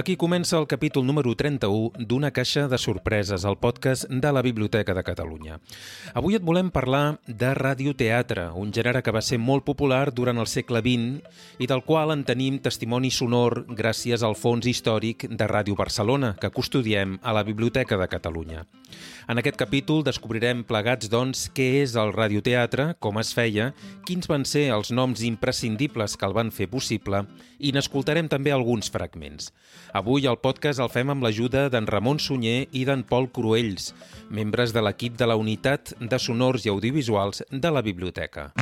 [0.00, 4.94] Aquí comença el capítol número 31 d'Una caixa de sorpreses, el podcast de la Biblioteca
[4.96, 5.58] de Catalunya.
[6.16, 10.48] Avui et volem parlar de radioteatre, un gènere que va ser molt popular durant el
[10.48, 15.76] segle XX i del qual en tenim testimoni sonor gràcies al fons històric de Ràdio
[15.76, 18.64] Barcelona, que custodiem a la Biblioteca de Catalunya.
[19.28, 23.74] En aquest capítol descobrirem plegats, doncs, què és el radioteatre, com es feia,
[24.08, 27.26] quins van ser els noms imprescindibles que el van fer possible
[27.60, 29.52] i n'escoltarem també alguns fragments.
[29.90, 33.88] Avui el podcast el fem amb l'ajuda d'en Ramon Sunyer i d'en Pol Cruells,
[34.30, 38.52] membres de l'equip de la Unitat de Sonors i Audiovisuals de la Biblioteca.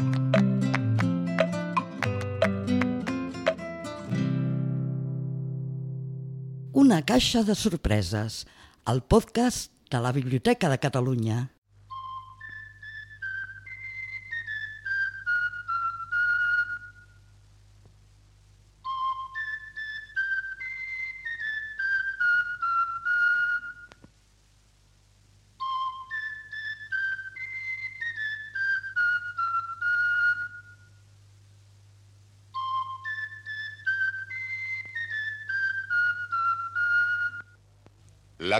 [6.73, 8.47] Una caixa de sorpreses,
[8.89, 11.58] el podcast de la Biblioteca de Catalunya.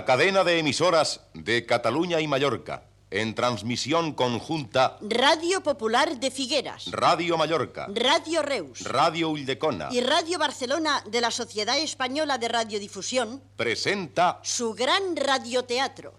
[0.09, 4.97] Cadena de emisoras de Cataluña y Mallorca, en transmisión conjunta.
[5.01, 8.81] Radio Popular de Figueras, Radio Mallorca, Radio Reus.
[8.85, 16.15] Radio Ulldecona, y Radio Barcelona de la Sociedad Española de Radiodifusión, presenta su gran radioteatro.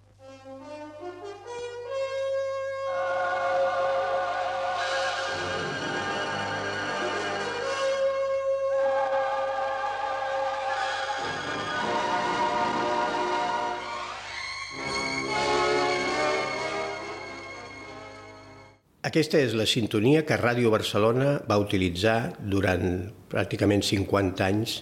[19.10, 24.74] Aquesta és la sintonia que Ràdio Barcelona va utilitzar durant pràcticament 50 anys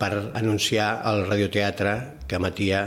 [0.00, 1.92] per anunciar el radioteatre
[2.26, 2.80] que emetia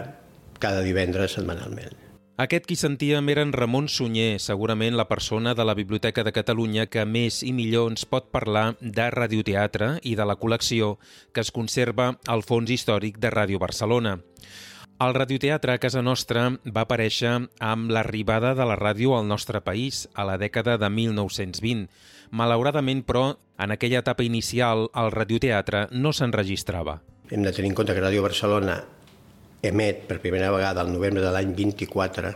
[0.60, 1.96] cada divendres setmanalment.
[2.44, 6.90] Aquest qui sentíem era en Ramon Sunyer, segurament la persona de la Biblioteca de Catalunya
[6.92, 10.98] que més i millor ens pot parlar de radioteatre i de la col·lecció
[11.32, 14.18] que es conserva al fons històric de Ràdio Barcelona.
[14.96, 20.06] El radioteatre a casa nostra va aparèixer amb l'arribada de la ràdio al nostre país
[20.16, 21.90] a la dècada de 1920.
[22.32, 23.26] Malauradament, però,
[23.60, 27.02] en aquella etapa inicial, el radioteatre no s'enregistrava.
[27.28, 28.78] Hem de tenir en compte que Ràdio Barcelona
[29.68, 32.32] emet per primera vegada el novembre de l'any 24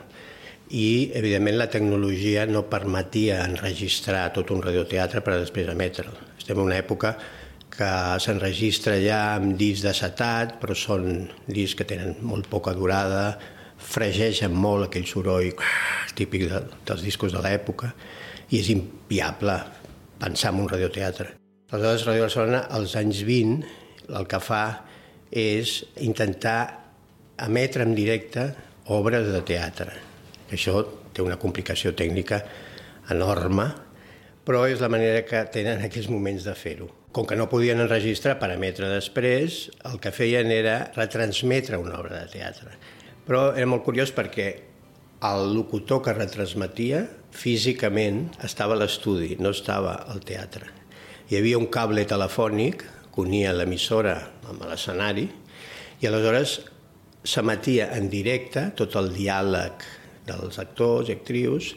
[0.75, 6.11] i, evidentment, la tecnologia no permetia enregistrar tot un radioteatre per després emetre'l.
[6.35, 7.15] Estem en una època
[7.79, 13.37] que s'enregistra ja amb discs d'acetat, però són discs que tenen molt poca durada,
[13.79, 15.53] fregeixen molt aquell soroll
[16.19, 17.93] típic de, dels discos de l'època
[18.51, 19.55] i és inviable
[20.19, 21.37] pensar en un radioteatre.
[21.69, 23.63] Aleshores, Ràdio Barcelona, als anys 20,
[24.19, 24.63] el que fa
[25.31, 26.59] és intentar
[27.39, 28.49] emetre en directe
[28.91, 29.93] obres de teatre.
[30.51, 30.81] Això
[31.13, 32.41] té una complicació tècnica
[33.13, 33.69] enorme,
[34.43, 36.89] però és la manera que tenen en aquells moments de fer-ho.
[37.11, 42.19] Com que no podien enregistrar per emetre després, el que feien era retransmetre una obra
[42.21, 42.75] de teatre.
[43.25, 44.49] Però era molt curiós perquè
[45.25, 47.01] el locutor que retransmetia
[47.33, 50.69] físicament estava a l'estudi, no estava al teatre.
[51.29, 54.15] Hi havia un cable telefònic que unia l'emissora
[54.47, 55.27] amb l'escenari
[55.99, 56.59] i aleshores
[57.25, 59.85] s'emetia en directe tot el diàleg
[60.29, 61.73] dels actors i actrius.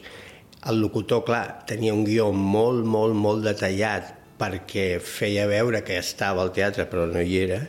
[0.69, 6.43] El locutor, clar, tenia un guió molt, molt, molt detallat perquè feia veure que estava
[6.43, 7.59] al teatre però no hi era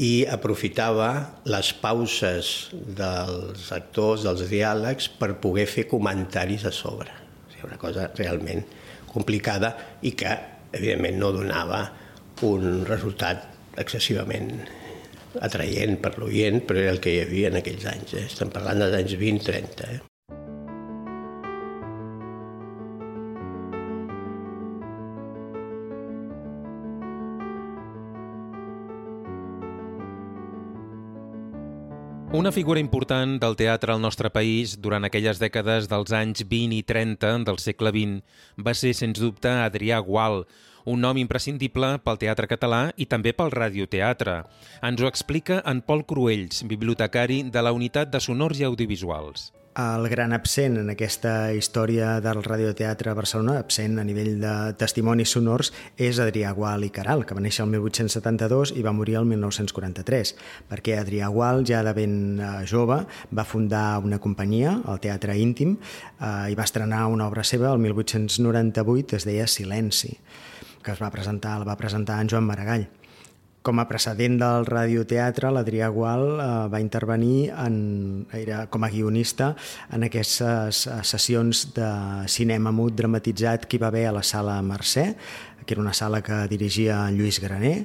[0.00, 1.10] i aprofitava
[1.50, 7.12] les pauses dels actors, dels diàlegs, per poder fer comentaris a sobre.
[7.12, 8.64] O sigui, una cosa realment
[9.10, 9.74] complicada
[10.06, 10.36] i que,
[10.72, 11.82] evidentment, no donava
[12.46, 13.48] un resultat
[13.80, 14.54] excessivament
[15.44, 18.14] atraient per l'oient, però era el que hi havia en aquells anys.
[18.14, 18.28] Eh?
[18.30, 19.90] Estem parlant dels anys 20-30.
[19.90, 20.09] Eh?
[32.32, 36.84] Una figura important del teatre al nostre país durant aquelles dècades dels anys 20 i
[36.86, 40.44] 30 del segle XX va ser, sens dubte, Adrià Gual,
[40.86, 44.44] un nom imprescindible pel teatre català i també pel radioteatre.
[44.78, 50.08] Ens ho explica en Pol Cruells, bibliotecari de la Unitat de Sonors i Audiovisuals el
[50.08, 55.70] gran absent en aquesta història del radioteatre a Barcelona, absent a nivell de testimonis sonors,
[55.96, 60.34] és Adrià Gual i Caral, que va néixer el 1872 i va morir el 1943,
[60.70, 65.76] perquè Adrià Gual, ja de ben eh, jove, va fundar una companyia, el Teatre Íntim,
[66.18, 70.16] eh, i va estrenar una obra seva el 1898, es deia Silenci,
[70.82, 72.88] que es va presentar, la va presentar en Joan Maragall.
[73.60, 77.74] Com a precedent del radioteatre, l'Adrià Gual eh, va intervenir en,
[78.32, 79.50] era com a guionista
[79.92, 81.90] en aquestes eh, sessions de
[82.32, 85.04] cinema mut dramatitzat que hi va haver a la sala Mercè,
[85.66, 87.84] que era una sala que dirigia Lluís Graner,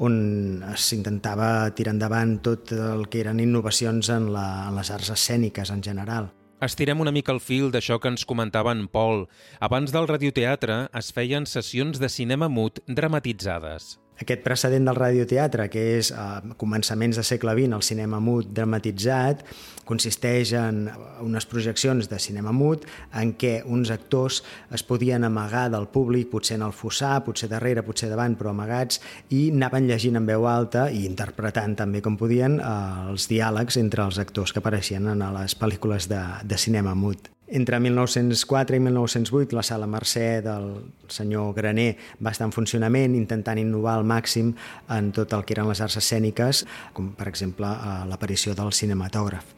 [0.00, 5.68] on s'intentava tirar endavant tot el que eren innovacions en, la, en les arts escèniques
[5.68, 6.32] en general.
[6.64, 9.26] Estirem una mica el fil d'això que ens comentava en Pol.
[9.60, 13.98] Abans del radioteatre es feien sessions de cinema mut dramatitzades.
[14.20, 19.46] Aquest precedent del radioteatre, que és a començaments de segle XX el cinema mut dramatitzat,
[19.88, 20.84] consisteix en
[21.24, 22.84] unes projeccions de cinema mut
[23.16, 24.42] en què uns actors
[24.76, 29.00] es podien amagar del públic, potser en el fossar, potser darrere, potser davant, però amagats,
[29.32, 34.20] i anaven llegint en veu alta i interpretant també com podien els diàlegs entre els
[34.22, 37.32] actors que apareixien en les pel·lícules de, de cinema mut.
[37.50, 40.68] Entre 1904 i 1908 la sala Mercè del
[41.10, 44.52] senyor Graner va estar en funcionament intentant innovar al màxim
[44.88, 46.64] en tot el que eren les arts escèniques,
[46.94, 49.54] com per exemple eh, l'aparició del cinematògraf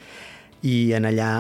[0.62, 1.30] i en allà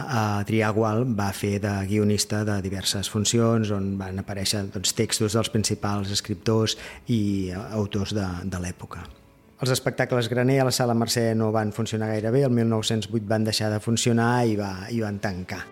[0.40, 5.50] Adrià Gual va fer de guionista de diverses funcions on van aparèixer doncs, textos dels
[5.54, 6.76] principals escriptors
[7.06, 9.06] i eh, autors de, de l'època.
[9.62, 13.46] Els espectacles Graner a la sala Mercè no van funcionar gaire bé, el 1908 van
[13.46, 15.62] deixar de funcionar i, va, i van tancar.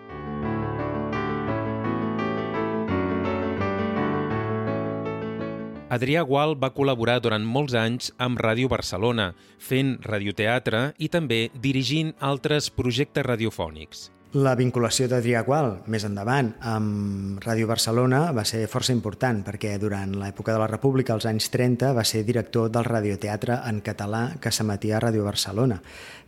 [5.91, 12.13] Adrià Gual va col·laborar durant molts anys amb Ràdio Barcelona, fent radioteatre i també dirigint
[12.31, 14.07] altres projectes radiofònics.
[14.31, 20.13] La vinculació d'Adrià Gual, més endavant, amb Ràdio Barcelona va ser força important perquè durant
[20.21, 24.53] l'època de la República, als anys 30, va ser director del radioteatre en català que
[24.55, 25.81] s'emetia a Ràdio Barcelona,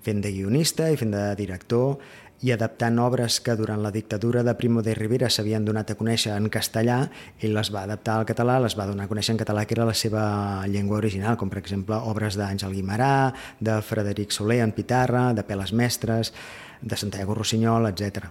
[0.03, 1.95] fent de guionista i fent de director
[2.41, 6.33] i adaptant obres que durant la dictadura de Primo de Rivera s'havien donat a conèixer
[6.35, 6.97] en castellà,
[7.39, 9.87] ell les va adaptar al català, les va donar a conèixer en català, que era
[9.87, 10.23] la seva
[10.67, 15.71] llengua original, com per exemple obres d'Àngel Guimarà, de Frederic Soler en Pitarra, de Peles
[15.71, 16.33] Mestres,
[16.81, 18.27] de Santiago Rossinyol, etc.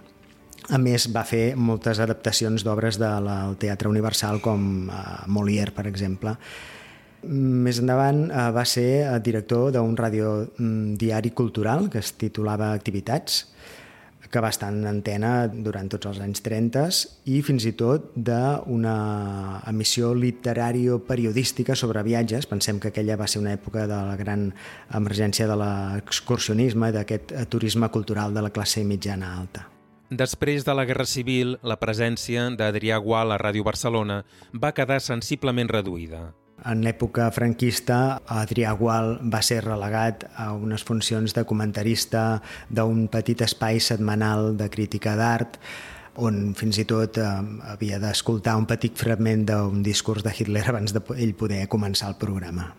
[0.71, 3.27] A més, va fer moltes adaptacions d'obres del
[3.59, 6.37] Teatre Universal, com uh, Molière, per exemple.
[7.23, 13.41] Més endavant uh, va ser director d'un radiodiari cultural que es titulava Activitats,
[14.33, 16.83] que va estar en antena durant tots els anys 30
[17.29, 18.95] i fins i tot d'una
[19.69, 22.49] emissió literàrio-periodística sobre viatges.
[22.49, 24.49] Pensem que aquella va ser una època de la gran
[24.89, 29.69] emergència de l'excursionisme i d'aquest turisme cultural de la classe mitjana alta.
[30.09, 35.71] Després de la Guerra Civil, la presència d'Adrià Gual a Ràdio Barcelona va quedar sensiblement
[35.71, 36.33] reduïda.
[36.63, 42.39] En l'època franquista, Adrià Gual va ser relegat a unes funcions de comentarista
[42.71, 45.57] d'un petit espai setmanal de crítica d'art,
[46.23, 47.25] on fins i tot eh,
[47.73, 52.17] havia d'escoltar un petit fragment d'un discurs de Hitler abans de ell poder començar el
[52.21, 52.69] programa.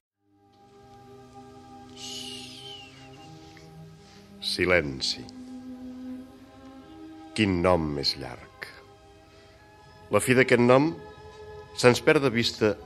[4.40, 5.26] Silenci.
[7.34, 8.70] Quin nom més llarg.
[10.14, 10.92] La fi d'aquest nom
[11.76, 12.76] se'ns perd de vista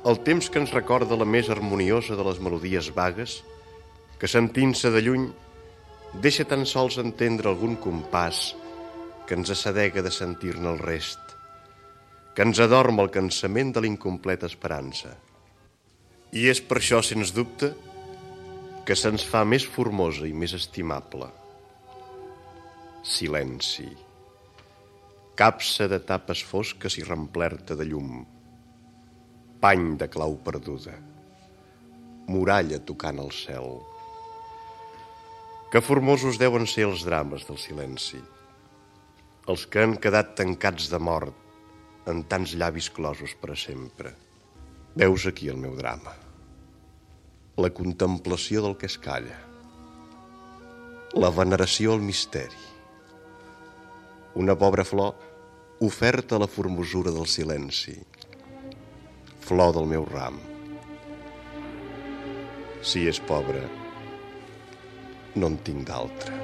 [0.00, 3.40] el temps que ens recorda la més harmoniosa de les melodies vagues,
[4.16, 5.26] que sentint-se de lluny
[6.24, 8.54] deixa tan sols entendre algun compàs
[9.28, 11.20] que ens assedega de sentir-ne el rest,
[12.34, 15.12] que ens adorm el cansament de l'incompleta esperança.
[16.32, 17.74] I és per això, sens dubte,
[18.88, 21.28] que se'ns fa més formosa i més estimable.
[23.04, 23.90] Silenci.
[25.36, 28.20] Capsa de tapes fosques i remplerta de llum
[29.60, 30.94] pany de clau perduda,
[32.32, 33.74] muralla tocant el cel.
[35.70, 38.22] Que formosos deuen ser els drames del silenci,
[39.52, 44.14] els que han quedat tancats de mort en tants llavis closos per sempre.
[44.96, 46.16] Veus aquí el meu drama,
[47.60, 49.36] la contemplació del que es calla,
[51.20, 52.64] la veneració al misteri,
[54.40, 55.28] una pobra flor
[55.84, 57.98] oferta a la formosura del silenci,
[59.50, 60.36] flor del meu ram.
[62.86, 63.64] Si és pobre,
[65.34, 66.36] no en tinc d'altre.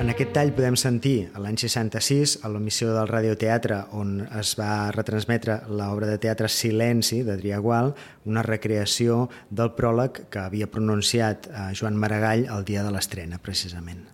[0.00, 5.58] En aquest tall podem sentir, l'any 66, a l'emissió del radioteatre on es va retransmetre
[5.68, 7.92] l'obra de teatre Silenci d'Adrià Gual,
[8.24, 14.06] una recreació del pròleg que havia pronunciat eh, Joan Maragall el dia de l'estrena, precisament.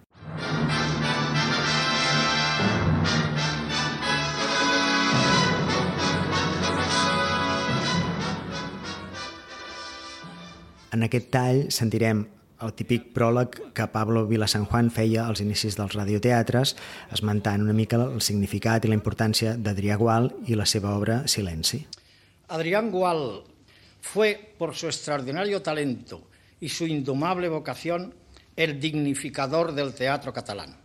[10.92, 12.26] En aquest tall sentirem
[12.62, 16.76] el típic pròleg que Pablo Vila San Juan feia als inicis dels radioteatres,
[17.16, 21.80] esmentant una mica el significat i la importància d'Adrià Gual i la seva obra Silenci.
[22.48, 23.42] Adrián Gual
[24.02, 26.28] Fue, por su extraordinario talento
[26.60, 28.14] y su indomable vocación,
[28.56, 30.76] el dignificador del teatro catalán.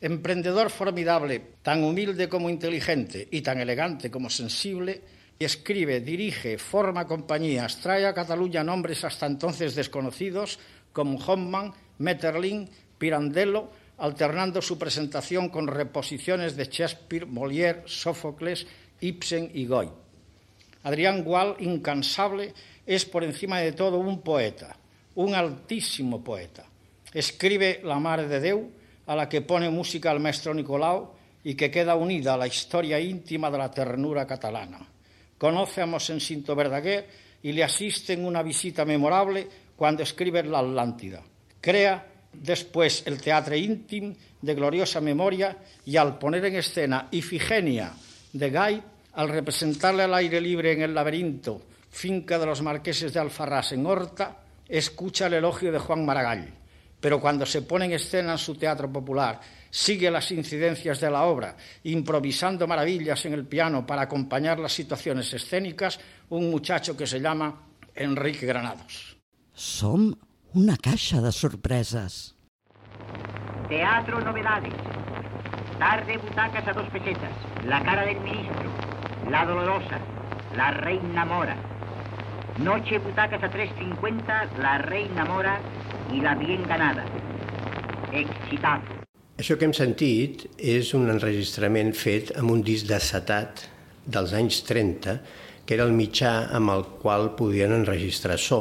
[0.00, 5.02] Emprendedor formidable, tan humilde como inteligente y tan elegante como sensible,
[5.38, 10.58] escribe, dirige, forma compañías, trae a Cataluña nombres hasta entonces desconocidos
[10.92, 12.68] como Hoffman, Metterlin,
[12.98, 18.66] Pirandello, alternando su presentación con reposiciones de Shakespeare, Molière, Sófocles,
[19.00, 19.90] Ibsen y Goy.
[20.82, 22.54] Adrián Gual, incansable,
[22.86, 24.76] es por encima de todo un poeta,
[25.16, 26.64] un altísimo poeta.
[27.12, 28.70] Escribe La Mare de Déu,
[29.06, 33.00] a la que pone música al maestro Nicolau y que queda unida a la historia
[33.00, 34.97] íntima de la ternura catalana.
[35.38, 37.08] Conoce a Mosencinto Verdaguer
[37.42, 41.22] y le asiste en una visita memorable cuando escribe La Atlántida.
[41.60, 47.92] Crea después el Teatro Íntim de gloriosa memoria y al poner en escena Ifigenia
[48.32, 48.82] de Gay,
[49.14, 53.86] al representarle al aire libre en el laberinto, finca de los marqueses de Alfarrás en
[53.86, 54.36] Horta,
[54.68, 56.52] escucha el elogio de Juan Maragall.
[57.00, 61.24] Pero cuando se pone en escena en su teatro popular, sigue las incidencias de la
[61.24, 65.98] obra, improvisando maravillas en el piano para acompañar las situaciones escénicas,
[66.30, 69.16] un muchacho que se llama Enrique Granados.
[69.52, 70.14] Som
[70.54, 72.34] una caixa de sorpreses.
[73.68, 74.72] Teatro Novedades.
[75.78, 77.32] Tarde butacas a dos pesetas.
[77.66, 78.70] La cara del ministro.
[79.30, 79.98] La dolorosa.
[80.56, 81.56] La reina mora.
[82.58, 84.58] Noche butacas a 3.50.
[84.58, 85.60] La reina mora
[86.12, 87.04] i la bien ganada.
[88.12, 88.97] Excitazo.
[89.38, 93.60] Això que hem sentit és un enregistrament fet amb un disc d'acetat
[94.10, 95.12] dels anys 30,
[95.62, 98.58] que era el mitjà amb el qual podien enregistrar so.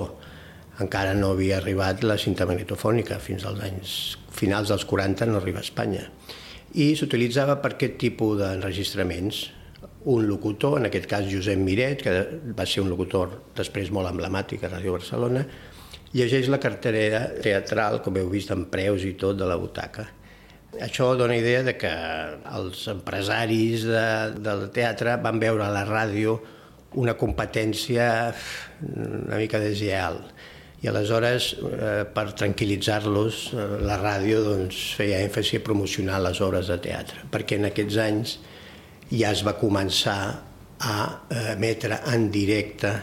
[0.83, 3.95] Encara no havia arribat la cinta magnetofònica, fins als anys
[4.37, 6.03] finals dels 40 no arriba a Espanya.
[6.77, 9.39] I s'utilitzava per aquest tipus d'enregistraments.
[10.13, 14.61] Un locutor, en aquest cas Josep Miret, que va ser un locutor després molt emblemàtic
[14.61, 15.41] a Ràdio Barcelona,
[16.13, 20.05] llegeix la cartera teatral, com heu vist, amb preus i tot, de la butaca.
[20.83, 21.91] Això dona idea de que
[22.57, 24.05] els empresaris de,
[24.43, 26.37] del teatre van veure a la ràdio
[26.97, 28.07] una competència
[28.81, 30.21] una mica deslleal.
[30.81, 36.69] I aleshores, eh, per tranquil·litzar-los, eh, la ràdio doncs, feia èmfasi a promocionar les obres
[36.69, 38.37] de teatre, perquè en aquests anys
[39.09, 40.19] ja es va començar
[40.77, 40.97] a
[41.33, 42.93] eh, emetre en directe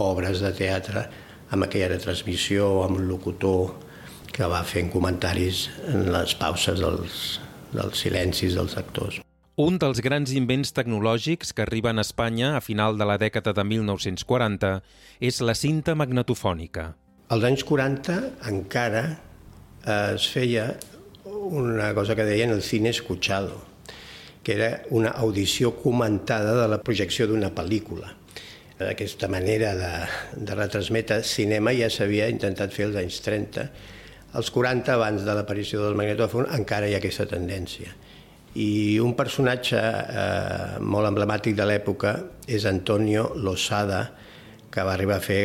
[0.00, 1.04] obres de teatre
[1.50, 3.89] amb aquella retransmissió, amb un locutor
[4.32, 7.40] que va fent comentaris en les pauses dels,
[7.74, 9.20] dels silencis dels actors.
[9.60, 13.64] Un dels grans invents tecnològics que arriben a Espanya a final de la dècada de
[13.66, 14.70] 1940
[15.20, 16.94] és la cinta magnetofònica.
[17.28, 18.16] Als anys 40
[18.48, 20.70] encara eh, es feia
[21.24, 23.60] una cosa que deien el cine escuchado,
[24.42, 28.14] que era una audició comentada de la projecció d'una pel·lícula.
[28.80, 29.92] Aquesta manera de,
[30.40, 33.68] de retransmetre cinema ja s'havia intentat fer als anys 30.
[34.32, 37.90] Als 40, abans de l'aparició del magnetòfon, encara hi ha aquesta tendència.
[38.54, 42.14] I un personatge eh, molt emblemàtic de l'època
[42.46, 44.04] és Antonio Losada,
[44.70, 45.42] que va arribar a fer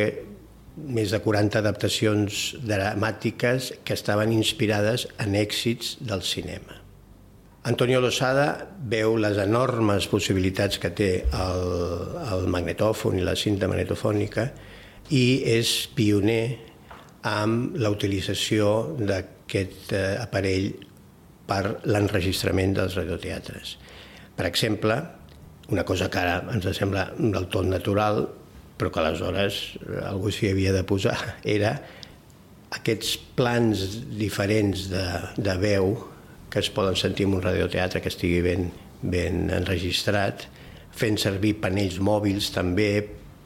[0.76, 6.82] més de 40 adaptacions dramàtiques que estaven inspirades en èxits del cinema.
[7.66, 11.64] Antonio Losada veu les enormes possibilitats que té el,
[12.30, 14.46] el magnetòfon i la cinta magnetofònica
[15.10, 16.75] i és pioner
[17.22, 20.72] amb la utilització d'aquest eh, aparell
[21.46, 23.76] per l'enregistrament dels radioteatres.
[24.36, 24.96] Per exemple,
[25.72, 28.26] una cosa que ara ens sembla del tot natural,
[28.76, 29.60] però que aleshores
[30.04, 31.16] algú s'hi havia de posar,
[31.56, 31.76] era
[32.76, 33.86] aquests plans
[34.18, 35.06] diferents de,
[35.38, 35.94] de veu
[36.50, 38.68] que es poden sentir en un radioteatre que estigui ben,
[39.02, 40.46] ben enregistrat,
[40.96, 42.90] fent servir panells mòbils també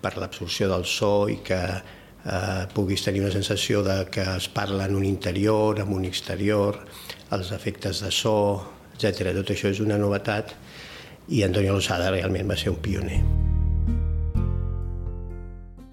[0.01, 1.61] per l'absorció del so i que
[2.25, 6.81] eh, puguis tenir una sensació de que es parla en un interior, en un exterior,
[7.31, 8.37] els efectes de so,
[8.97, 9.33] etc.
[9.37, 10.55] Tot això és una novetat
[11.31, 13.21] i Antonio Lozada realment va ser un pioner.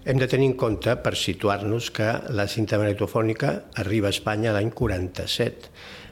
[0.08, 3.50] Hem de tenir en compte, per situar-nos, que la cinta magnetofònica
[3.82, 5.68] arriba a Espanya l'any 47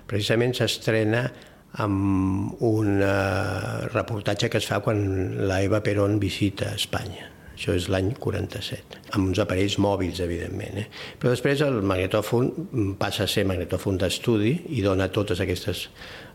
[0.06, 1.22] precisament s'estrena
[1.82, 5.00] amb un uh, reportatge que es fa quan
[5.48, 7.35] la Eva Perón visita Espanya.
[7.56, 10.76] Això és l'any 47, amb uns aparells mòbils, evidentment.
[10.82, 10.84] Eh?
[11.16, 12.50] Però després el magnetòfon
[13.00, 15.86] passa a ser magnetòfon d'estudi i dona totes aquestes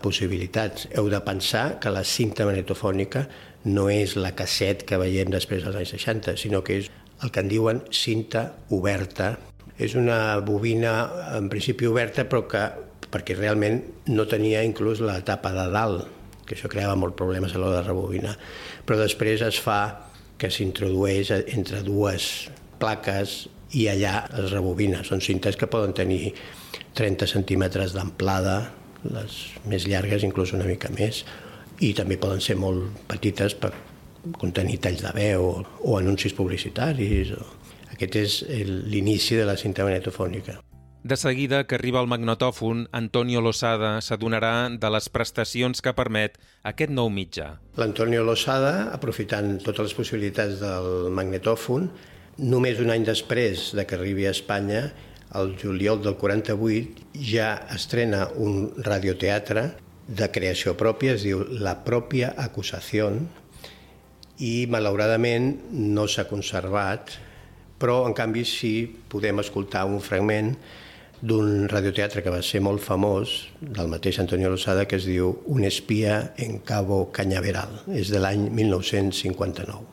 [0.01, 0.87] possibilitats.
[0.97, 3.27] Heu de pensar que la cinta magnetofònica
[3.69, 6.89] no és la casset que veiem després dels anys 60, sinó que és
[7.21, 9.35] el que en diuen cinta oberta.
[9.77, 10.95] És una bobina,
[11.37, 12.65] en principi oberta, però que
[13.11, 16.07] perquè realment no tenia inclús la tapa de dalt,
[16.47, 18.37] que això creava molt problemes a l'hora de rebobinar.
[18.87, 20.10] Però després es fa
[20.41, 22.27] que s'introdueix entre dues
[22.81, 23.43] plaques
[23.77, 25.03] i allà es rebobina.
[25.07, 26.33] Són cintes que poden tenir
[26.98, 28.57] 30 centímetres d'amplada,
[29.13, 29.38] les
[29.69, 31.24] més llargues inclús una mica més,
[31.81, 33.71] i també poden ser molt petites per
[34.41, 35.53] contenir talls de veu o,
[35.88, 37.33] o anuncis publicitaris.
[37.38, 37.48] O...
[37.93, 38.41] Aquest és
[38.91, 40.60] l'inici de la cinta magnetofònica.
[41.03, 46.91] De seguida que arriba el magnetòfon, Antonio Losada s'adonarà de les prestacions que permet aquest
[46.93, 47.55] nou mitjà.
[47.81, 51.88] L'Antonio Losada, aprofitant totes les possibilitats del magnetòfon,
[52.53, 54.84] només un any després de que arribi a Espanya,
[55.41, 59.72] el juliol del 48, ja estrena un radioteatre
[60.05, 63.10] de creació pròpia, es diu La pròpia acusació,
[64.38, 67.17] i malauradament no s'ha conservat,
[67.81, 68.75] però en canvi sí
[69.10, 70.53] podem escoltar un fragment
[71.21, 75.63] d'un radioteatre que va ser molt famós, del mateix Antonio Lozada, que es diu Un
[75.69, 77.83] espia en Cabo Cañaveral.
[77.93, 79.91] És de l'any 1959.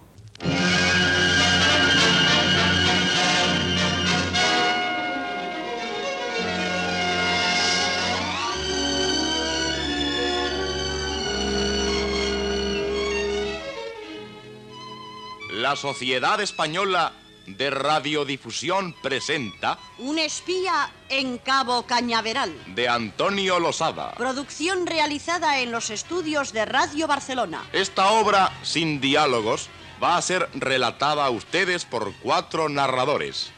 [15.69, 17.13] La Sociedad Española
[17.57, 22.53] de Radiodifusión presenta Un espía en Cabo Cañaveral.
[22.75, 24.13] de Antonio Losada.
[24.15, 27.65] Producción realizada en los estudios de Radio Barcelona.
[27.73, 29.69] Esta obra sin diálogos
[30.03, 33.51] va a ser relatada a ustedes por cuatro narradores.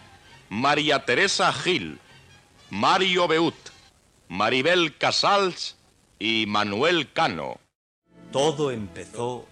[0.48, 1.98] María Teresa Gil,
[2.70, 3.54] Mario Beut,
[4.28, 5.76] Maribel Casals
[6.18, 7.58] y Manuel Cano.
[8.32, 9.46] Todo empezó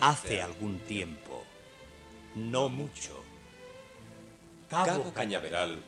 [0.00, 1.44] hace algún tiempo,
[2.34, 3.21] no mucho.
[4.72, 5.82] Cabo Cañaveral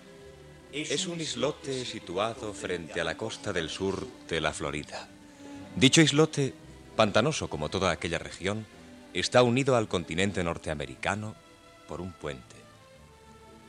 [0.70, 5.08] es un islote situado frente a la costa del sur de la Florida.
[5.74, 6.52] Dicho islote,
[6.94, 8.66] pantanoso como toda aquella región,
[9.14, 11.34] está unido al continente norteamericano
[11.88, 12.56] por un puente.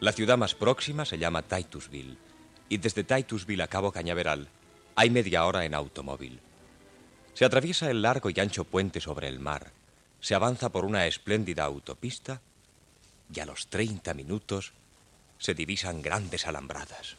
[0.01, 2.17] La ciudad más próxima se llama Titusville
[2.67, 4.49] y desde Titusville a Cabo Cañaveral
[4.97, 6.41] hay media hora en automóvil.
[7.35, 9.71] Se atraviesa el largo y ancho puente sobre el mar,
[10.19, 12.41] se avanza por una espléndida autopista
[13.33, 14.73] y a los 30 minutos
[15.37, 17.17] se divisan grandes alambradas.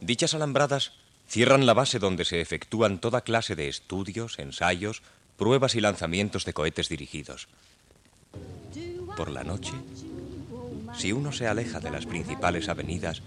[0.00, 0.92] Dichas alambradas
[1.26, 5.02] cierran la base donde se efectúan toda clase de estudios, ensayos,
[5.36, 7.48] pruebas y lanzamientos de cohetes dirigidos.
[9.16, 9.72] Por la noche,
[10.94, 13.22] si uno se aleja de las principales avenidas,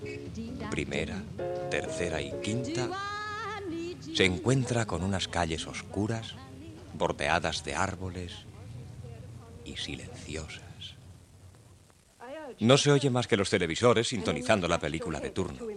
[0.70, 1.24] primera,
[1.72, 2.90] tercera y quinta,
[4.14, 6.36] se encuentra con unas calles oscuras,
[6.94, 8.47] bordeadas de árboles
[9.68, 10.96] y silenciosas.
[12.60, 15.68] No se oye más que los televisores sintonizando la película de turno.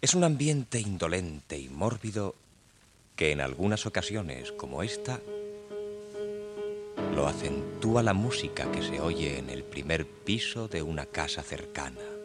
[0.00, 2.36] Es un ambiente indolente y mórbido
[3.16, 5.20] que en algunas ocasiones, como esta,
[7.14, 12.17] lo acentúa la música que se oye en el primer piso de una casa cercana.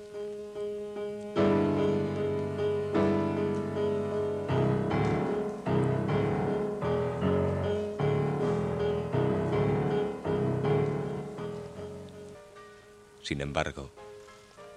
[13.34, 13.90] Sin embargo,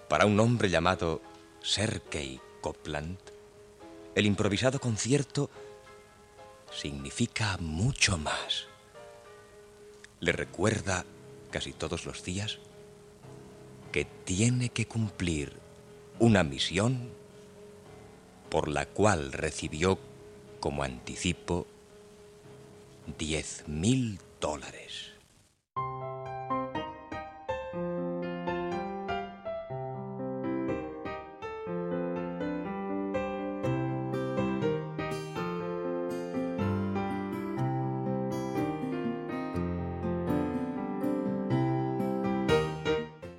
[0.09, 1.21] para un hombre llamado
[1.63, 3.19] Sergei Copland,
[4.15, 5.51] el improvisado concierto
[6.73, 8.65] significa mucho más.
[10.21, 11.05] Le recuerda
[11.51, 12.57] casi todos los días
[13.93, 15.53] que tiene que cumplir
[16.19, 17.11] una misión
[18.49, 19.99] por la cual recibió
[20.61, 21.67] como anticipo
[23.19, 25.16] 10 mil dólares.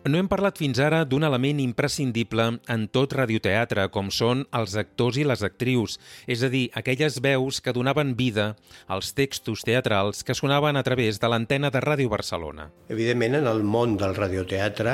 [0.08, 5.18] No hem parlat fins ara d'un element imprescindible en tot radioteatre, com són els actors
[5.20, 5.98] i les actrius,
[6.32, 8.54] és a dir, aquelles veus que donaven vida
[8.88, 12.70] als textos teatrals que sonaven a través de l'antena de Ràdio Barcelona.
[12.88, 14.94] Evidentment, en el món del radioteatre,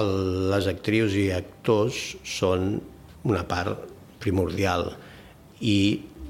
[0.00, 0.10] el,
[0.50, 2.80] les actrius i actors són
[3.22, 3.86] una part
[4.24, 4.90] primordial
[5.62, 5.78] i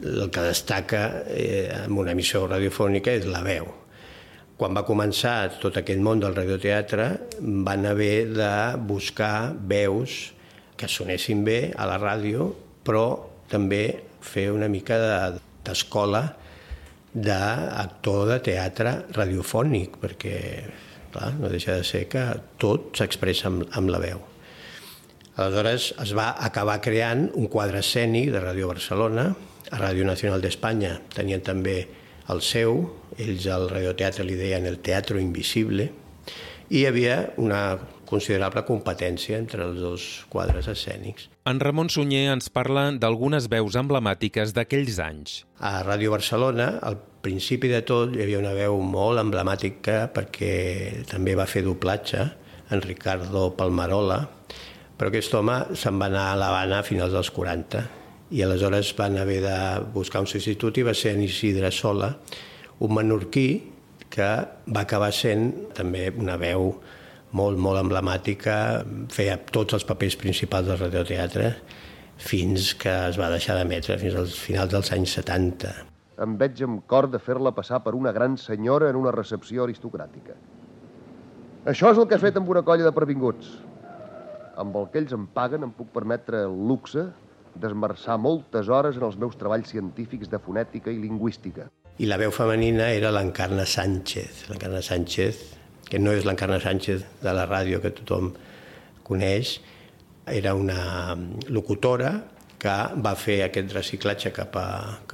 [0.04, 3.72] el que destaca eh, en una emissió radiofònica és la veu
[4.64, 7.06] quan va començar tot aquest món del radioteatre,
[7.66, 8.52] van haver de
[8.88, 10.30] buscar veus
[10.80, 12.46] que sonessin bé a la ràdio,
[12.80, 13.02] però
[13.52, 13.82] també
[14.24, 14.96] fer una mica
[15.66, 16.22] d'escola
[17.12, 20.38] de, d'actor de teatre radiofònic, perquè
[21.12, 22.22] clar, no deixa de ser que
[22.56, 24.22] tot s'expressa amb, amb la veu.
[25.34, 29.28] Aleshores es va acabar creant un quadre escènic de Ràdio Barcelona,
[29.68, 31.82] a Ràdio Nacional d'Espanya tenien també
[32.32, 32.84] el seu,
[33.20, 35.90] ells al radioteatre li deien el teatre invisible,
[36.70, 37.76] i hi havia una
[38.08, 41.28] considerable competència entre els dos quadres escènics.
[41.48, 45.42] En Ramon Sunyer ens parla d'algunes veus emblemàtiques d'aquells anys.
[45.60, 51.36] A Ràdio Barcelona, al principi de tot, hi havia una veu molt emblemàtica perquè també
[51.36, 52.30] va fer doblatge,
[52.72, 54.22] en Ricardo Palmarola,
[54.96, 59.18] però aquest home se'n va anar a l'Havana a finals dels 40 i aleshores van
[59.20, 59.56] haver de
[59.94, 62.14] buscar un substitut i va ser en Isidre Sola,
[62.80, 63.48] un menorquí
[64.10, 64.28] que
[64.70, 66.70] va acabar sent també una veu
[67.34, 71.50] molt, molt emblemàtica, feia tots els papers principals del radioteatre
[72.24, 75.72] fins que es va deixar d'emetre, fins als finals dels anys 70.
[76.22, 80.36] Em veig amb cor de fer-la passar per una gran senyora en una recepció aristocràtica.
[81.66, 83.50] Això és el que has fet amb una colla de previnguts.
[84.60, 87.08] Amb el que ells em paguen em puc permetre el luxe
[87.60, 91.68] d'esmerçar moltes hores en els meus treballs científics de fonètica i lingüística.
[91.98, 94.48] I la veu femenina era l'Encarna Sánchez.
[94.50, 95.42] L'Encarna Sánchez,
[95.86, 98.32] que no és l'Encarna Sánchez de la ràdio que tothom
[99.06, 99.60] coneix,
[100.26, 101.14] era una
[101.52, 102.14] locutora
[102.64, 104.68] que va fer aquest reciclatge cap a,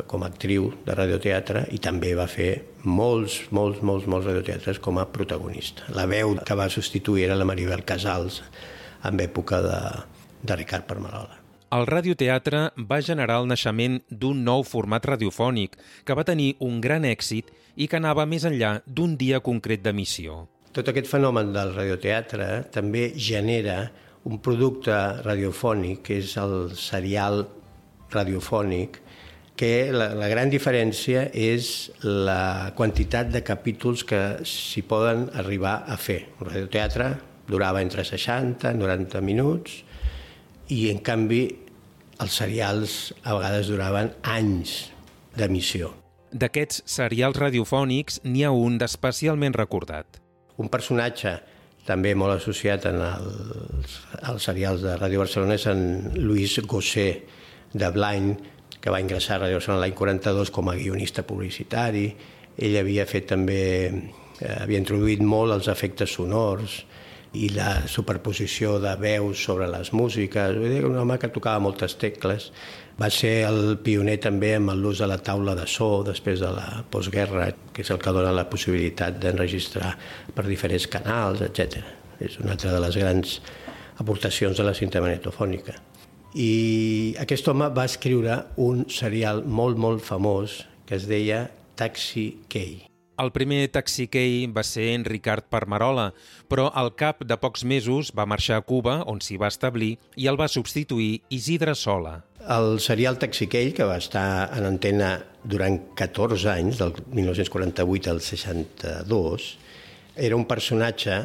[0.06, 2.50] com a actriu de radioteatre i també va fer
[2.86, 5.88] molts, molts, molts, molts radioteatres com a protagonista.
[5.98, 8.38] La veu que va substituir era la Maribel Casals
[9.04, 9.82] en època de,
[10.46, 11.39] de Ricard Parmarola.
[11.70, 17.04] El radioteatre va generar el naixement d'un nou format radiofònic que va tenir un gran
[17.06, 20.48] èxit i que anava més enllà d'un dia concret d'emissió.
[20.74, 23.84] Tot aquest fenomen del radioteatre també genera
[24.26, 27.44] un producte radiofònic, que és el serial
[28.10, 28.98] radiofònic,
[29.54, 35.94] que la, la gran diferència és la quantitat de capítols que s'hi poden arribar a
[35.94, 36.24] fer.
[36.40, 37.12] El radioteatre
[37.46, 39.78] durava entre 60 i 90 minuts,
[40.70, 41.42] i en canvi
[42.20, 44.90] els serials a vegades duraven anys
[45.36, 45.94] d'emissió.
[46.30, 50.20] D'aquests serials radiofònics n'hi ha un d'especialment recordat.
[50.62, 51.38] Un personatge
[51.86, 53.96] també molt associat en els,
[54.28, 55.80] els serials de Ràdio Barcelona és en
[56.20, 57.08] Luis Gossé
[57.72, 58.36] de Blind,
[58.80, 62.06] que va ingressar a Ràdio Barcelona l'any 42 com a guionista publicitari.
[62.60, 66.84] Ell havia fet també, eh, havia introduït molt els efectes sonors,
[67.32, 70.56] i la superposició de veus sobre les músiques.
[70.58, 72.50] Vull dir, un home que tocava moltes tecles.
[73.00, 76.82] Va ser el pioner també amb l'ús de la taula de so després de la
[76.90, 79.94] postguerra, que és el que dona la possibilitat d'enregistrar
[80.34, 81.80] per diferents canals, etc.
[82.20, 83.38] És una altra de les grans
[84.02, 85.78] aportacions de la cinta magnetofònica.
[86.34, 91.46] I aquest home va escriure un serial molt, molt famós que es deia
[91.78, 92.89] Taxi Key
[93.20, 96.10] el primer taxiquei va ser en Ricard Parmarola,
[96.48, 100.28] però al cap de pocs mesos va marxar a Cuba, on s'hi va establir, i
[100.30, 102.20] el va substituir Isidre Sola.
[102.40, 105.10] El serial Taxiquell, que va estar en antena
[105.44, 109.50] durant 14 anys, del 1948 al 62,
[110.16, 111.20] era un personatge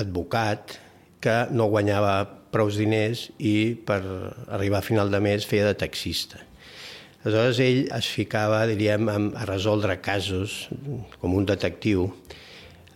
[0.00, 0.76] advocat
[1.20, 2.14] que no guanyava
[2.50, 4.00] prous diners i per
[4.48, 6.40] arribar a final de mes feia de taxista.
[7.20, 10.70] Aleshores ell es ficava, diríem, a resoldre casos
[11.20, 12.06] com un detectiu.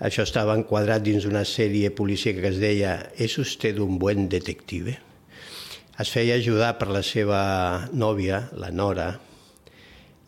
[0.00, 4.96] Això estava enquadrat dins una sèrie policíaca que es deia «És usted un buen detective?»
[6.00, 7.40] Es feia ajudar per la seva
[7.92, 9.10] nòvia, la Nora,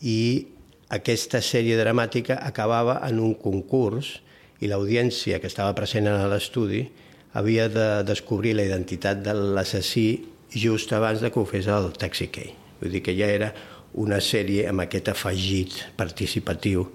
[0.05, 0.45] i
[0.93, 4.19] aquesta sèrie dramàtica acabava en un concurs
[4.61, 6.85] i l'audiència que estava present en l'estudi
[7.33, 10.07] havia de descobrir la identitat de l'assassí
[10.53, 12.53] just abans de que ho fes el Taxi Key.
[12.77, 13.51] Vull dir que ja era
[13.97, 16.87] una sèrie amb aquest afegit participatiu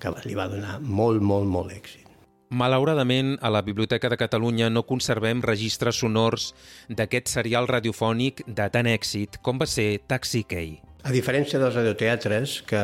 [0.00, 2.06] que li va donar molt, molt, molt èxit.
[2.50, 6.48] Malauradament, a la Biblioteca de Catalunya no conservem registres sonors
[6.88, 10.80] d'aquest serial radiofònic de tant èxit com va ser Taxi Key.
[11.06, 12.80] A diferència dels radioteatres, que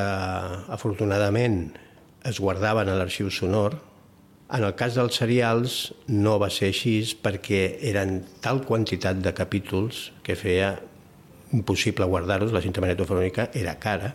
[0.72, 1.74] afortunadament
[2.24, 3.74] es guardaven a l'arxiu sonor,
[4.54, 10.12] en el cas dels serials no va ser així perquè eren tal quantitat de capítols
[10.22, 10.76] que feia
[11.52, 14.14] impossible guardar-los, la cinta magnetofònica era cara.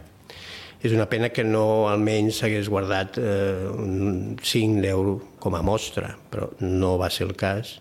[0.82, 6.15] És una pena que no almenys s'hagués guardat eh, un 5 d'euro com a mostra,
[6.32, 7.78] però no va ser el cas.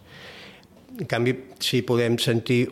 [0.98, 1.34] En canvi,
[1.64, 2.66] sí podem sentir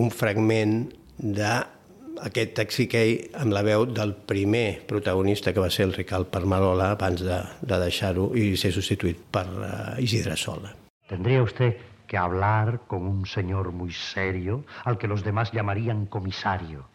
[0.00, 0.86] un fragment
[1.20, 7.20] d'aquest taxiquei amb la veu del primer protagonista que va ser el Ricard Parmarola abans
[7.20, 9.68] de, de deixar-ho i ser substituït per uh,
[10.00, 10.72] Isidre Sola.
[11.12, 16.88] Tendría usted hablar con un señor muy serio, al que los demás llamarían comisario.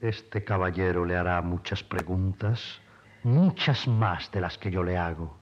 [0.00, 2.80] Este caballero le hará muchas preguntas,
[3.22, 5.36] muchas más de las que yo le hago,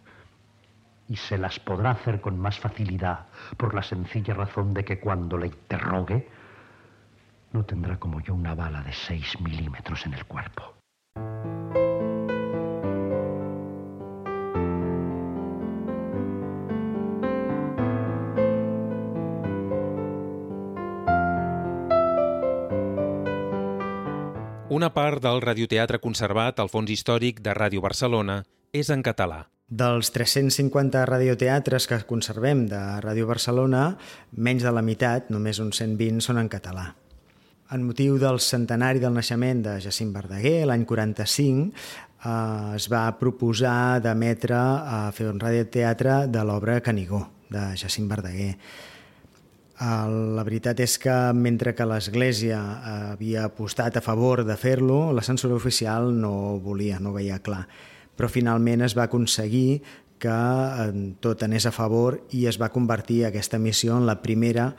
[1.08, 5.36] y se las podrá hacer con más facilidad por la sencilla razón de que cuando
[5.36, 6.28] le interrogue,
[7.52, 10.74] no tendrá como yo una bala de seis milímetros en el cuerpo.
[24.72, 28.38] Una part del radioteatre conservat al fons històric de Ràdio Barcelona
[28.72, 29.42] és en català.
[29.68, 33.98] Dels 350 radioteatres que conservem de Ràdio Barcelona,
[34.32, 36.86] menys de la meitat, només uns 120, són en català.
[37.76, 41.68] En motiu del centenari del naixement de Jacint Verdaguer, l'any 45,
[42.24, 47.20] eh, es va proposar d'emetre a fer un radioteatre de l'obra Canigó,
[47.52, 48.54] de Jacint Verdaguer.
[49.80, 52.60] La veritat és que mentre que l'Església
[53.10, 57.64] havia apostat a favor de fer-lo, la censura oficial no volia, no veia clar.
[58.14, 59.82] Però finalment es va aconseguir
[60.22, 60.36] que
[61.20, 64.70] tot anés a favor i es va convertir aquesta missió en la primera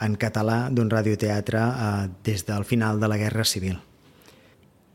[0.00, 3.78] en català d'un radioteatre eh, des del final de la Guerra Civil.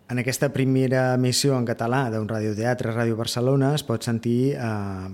[0.05, 4.59] En aquesta primera missió en català d'un radioteatre Ràdio Barcelona es pot sentir, eh,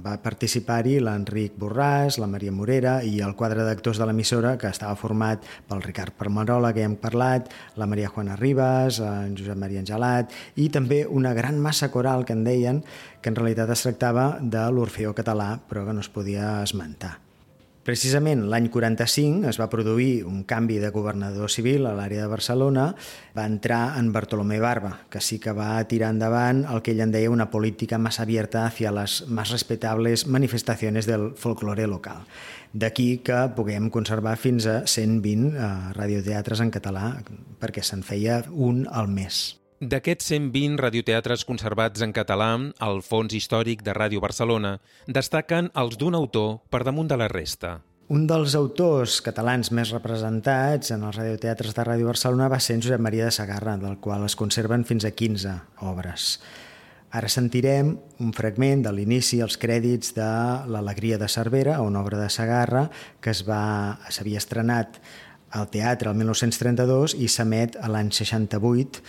[0.03, 4.99] va participar-hi l'Enric Borràs, la Maria Morera i el quadre d'actors de l'emissora que estava
[4.99, 9.79] format pel Ricard Permarola, que ja hem parlat, la Maria Juana Ribas, en Josep Maria
[9.79, 12.83] Angelat i també una gran massa coral que en deien
[13.21, 17.30] que en realitat es tractava de l'Orfeó català però que no es podia esmentar.
[17.81, 22.83] Precisament l'any 45 es va produir un canvi de governador civil a l'àrea de Barcelona,
[23.33, 27.13] va entrar en Bartolomé Barba, que sí que va tirar endavant el que ell en
[27.15, 32.21] deia una política més abierta hacia les més respetables manifestacions del folklore local.
[32.71, 37.15] D'aquí que puguem conservar fins a 120 eh, radioteatres en català,
[37.57, 39.60] perquè se'n feia un al mes.
[39.81, 42.51] D'aquests 120 radioteatres conservats en català
[42.85, 44.75] al Fons Històric de Ràdio Barcelona,
[45.09, 47.79] destaquen els d'un autor per damunt de la resta.
[48.13, 53.01] Un dels autors catalans més representats en els radioteatres de Ràdio Barcelona va ser Josep
[53.01, 55.55] Maria de Sagarra, del qual es conserven fins a 15
[55.89, 56.37] obres.
[57.09, 60.29] Ara sentirem un fragment de l'inici, els crèdits de
[60.69, 62.85] L'Alegria de Cervera, una obra de Sagarra
[63.19, 65.01] que s'havia estrenat
[65.51, 69.01] al teatre el 1932 i s'emet a l'any 68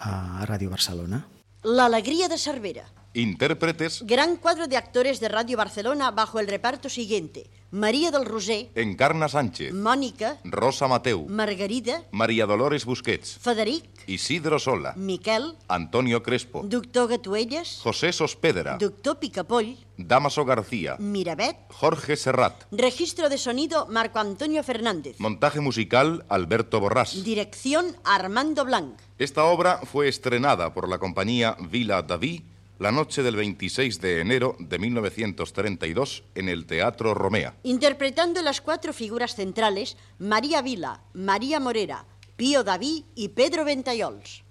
[0.00, 1.28] a Radio Barcelona.
[1.62, 2.86] La alegría de Cervera.
[3.12, 4.02] Intérpretes.
[4.06, 7.50] Gran cuadro de actores de Radio Barcelona bajo el reparto siguiente.
[7.72, 8.70] María del Roser.
[8.76, 9.74] Encarna Sánchez.
[9.74, 10.38] Mónica.
[10.44, 11.26] Rosa Mateu.
[11.28, 12.04] Margarida.
[12.12, 13.38] María Dolores Busquets.
[13.38, 13.84] Federic.
[14.06, 14.94] Isidro Sola.
[14.96, 15.56] Miquel.
[15.68, 16.62] Antonio Crespo.
[16.64, 17.80] Doctor Gatuelles.
[17.82, 18.76] José Sospedra.
[18.78, 19.76] Doctor Picapoll.
[19.96, 20.96] Damaso García.
[20.98, 21.56] Mirabet.
[21.68, 22.64] Jorge Serrat.
[22.70, 25.16] Registro de sonido Marco Antonio Fernández.
[25.18, 27.22] Montaje musical Alberto Borrás.
[27.24, 28.98] Dirección Armando Blanc.
[29.20, 32.42] Esta obra fue estrenada por la compañía Vila Daví
[32.78, 37.54] la noche del 26 de enero de 1932 en el Teatro Romea.
[37.62, 42.06] Interpretando las cuatro figuras centrales, María Vila, María Morera,
[42.36, 44.42] Pío Daví y Pedro Ventayols.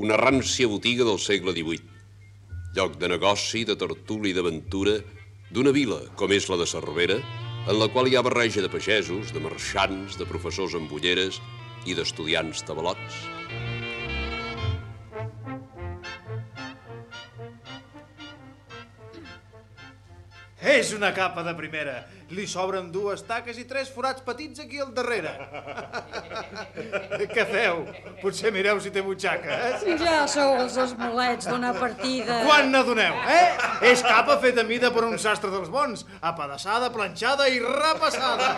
[0.00, 1.82] Una rància botiga del segle XVIII,
[2.76, 4.94] lloc de negoci, de tertúlia i d'aventura
[5.52, 7.18] d'una vila com és la de Cervera,
[7.68, 11.36] en la qual hi ha barreja de pagesos, de marxants, de professors amb ulleres
[11.84, 13.20] i d'estudiants tabalots.
[20.60, 21.98] És una capa de primera.
[22.30, 25.32] Li sobren dues taques i tres forats petits aquí al darrere.
[27.32, 27.80] Què feu?
[28.20, 29.96] Potser mireu si té butxaca, eh?
[29.98, 32.36] Ja sou els esmolets d'una partida.
[32.46, 33.48] Quan n'adoneu, eh?
[33.90, 38.52] És capa feta mida per un sastre dels bons, apedaçada, planxada i repassada.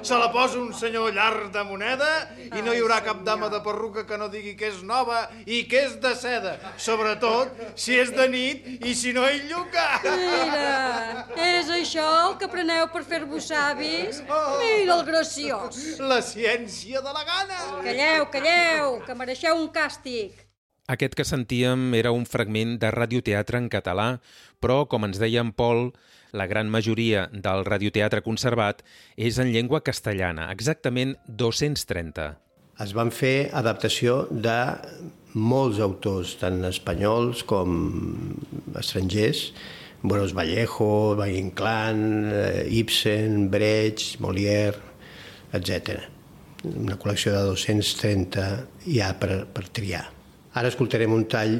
[0.00, 2.08] Se la posa un senyor llarg de moneda
[2.48, 5.66] i no hi haurà cap dama de perruca que no digui que és nova i
[5.68, 6.56] que és de seda.
[6.80, 9.86] Sobretot si és de nit i si no hi lluca.
[10.08, 14.22] Mira, és això el que preneu per fer-vos savis?
[14.22, 15.98] Mira el graciós.
[15.98, 17.58] La ciència de la gana.
[17.82, 20.32] Calleu, calleu, que mereixeu un càstig.
[20.88, 24.20] Aquest que sentíem era un fragment de radioteatre en català,
[24.60, 25.92] però, com ens deia en Pol,
[26.32, 28.82] la gran majoria del radioteatre conservat
[29.16, 32.30] és en llengua castellana, exactament 230.
[32.80, 34.58] Es van fer adaptació de
[35.34, 38.38] molts autors, tant espanyols com
[38.78, 39.52] estrangers,
[40.00, 44.78] Buenos Vallejo, Valle Inclán, eh, Ibsen, Brecht, Molière,
[45.52, 46.04] etc.
[46.62, 48.44] Una col·lecció de 230
[48.86, 50.04] ja per, per triar.
[50.54, 51.58] Ara escoltarem un tall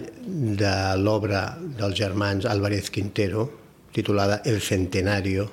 [0.59, 3.49] de l'obra dels germans Álvarez Quintero,
[3.93, 5.49] titulada El Centenario,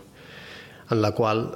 [0.92, 1.48] en la qual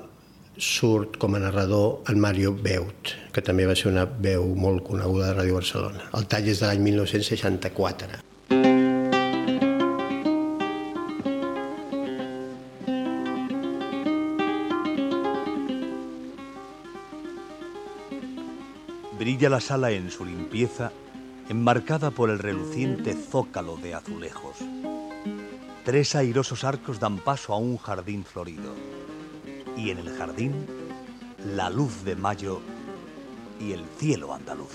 [0.57, 5.29] surt com a narrador en Mario Beut, que també va ser una veu molt coneguda
[5.29, 6.09] de Ràdio Barcelona.
[6.17, 8.28] El tall és de l'any 1964.
[19.39, 20.91] Brilla la sala en su limpieza,
[21.47, 24.57] enmarcada por el reluciente zócalo de azulejos.
[25.85, 28.75] Tres airosos arcos dan paso a un jardín florido.
[29.77, 30.67] Y en el jardín,
[31.55, 32.59] la luz de mayo
[33.61, 34.73] y el cielo andaluz.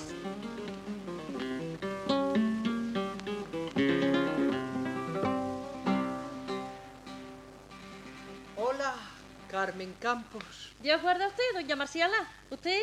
[10.01, 10.73] Campos.
[10.81, 12.17] Dios guarda a usted, doña Marciala.
[12.51, 12.81] ¿Usted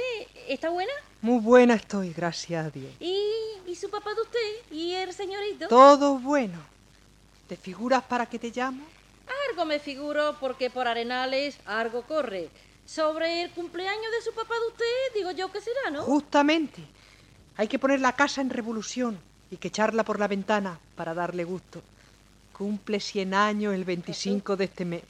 [0.48, 0.92] está buena?
[1.22, 2.92] Muy buena estoy, gracias a Dios.
[3.00, 3.16] ¿Y,
[3.68, 4.72] ¿Y su papá de usted?
[4.72, 5.68] ¿Y el señorito?
[5.68, 6.60] Todo bueno.
[7.48, 8.84] ¿Te figuras para qué te llamo?
[9.50, 12.50] Algo me figuro porque por Arenales algo corre.
[12.86, 16.04] Sobre el cumpleaños de su papá de usted, digo yo que será, ¿no?
[16.04, 16.84] Justamente.
[17.58, 19.20] Hay que poner la casa en revolución
[19.50, 21.82] y que echarla por la ventana para darle gusto.
[22.58, 25.04] Cumple 100 años el 25 de este mes.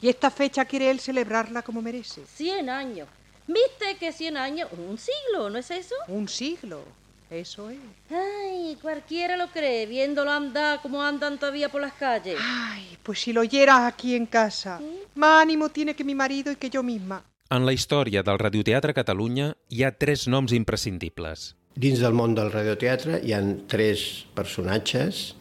[0.00, 2.22] Y esta fecha quiere él celebrarla como merece.
[2.26, 3.08] 100 años.
[3.46, 4.68] ¿Viste que 100 años?
[4.72, 5.94] Un siglo, ¿no es eso?
[6.08, 6.82] Un siglo.
[7.30, 7.78] Eso es.
[8.10, 12.38] Ay, cualquiera lo cree, viéndolo andar como andan todavía por las calles.
[12.40, 14.80] Ay, pues si lo oyeras aquí en casa.
[15.14, 17.24] Más ánimo tiene que mi marido i que jo misma.
[17.50, 21.54] En la història del Radioteatre Catalunya hi ha tres noms imprescindibles.
[21.76, 25.36] Dins del món del radioteatre hi han tres personatges,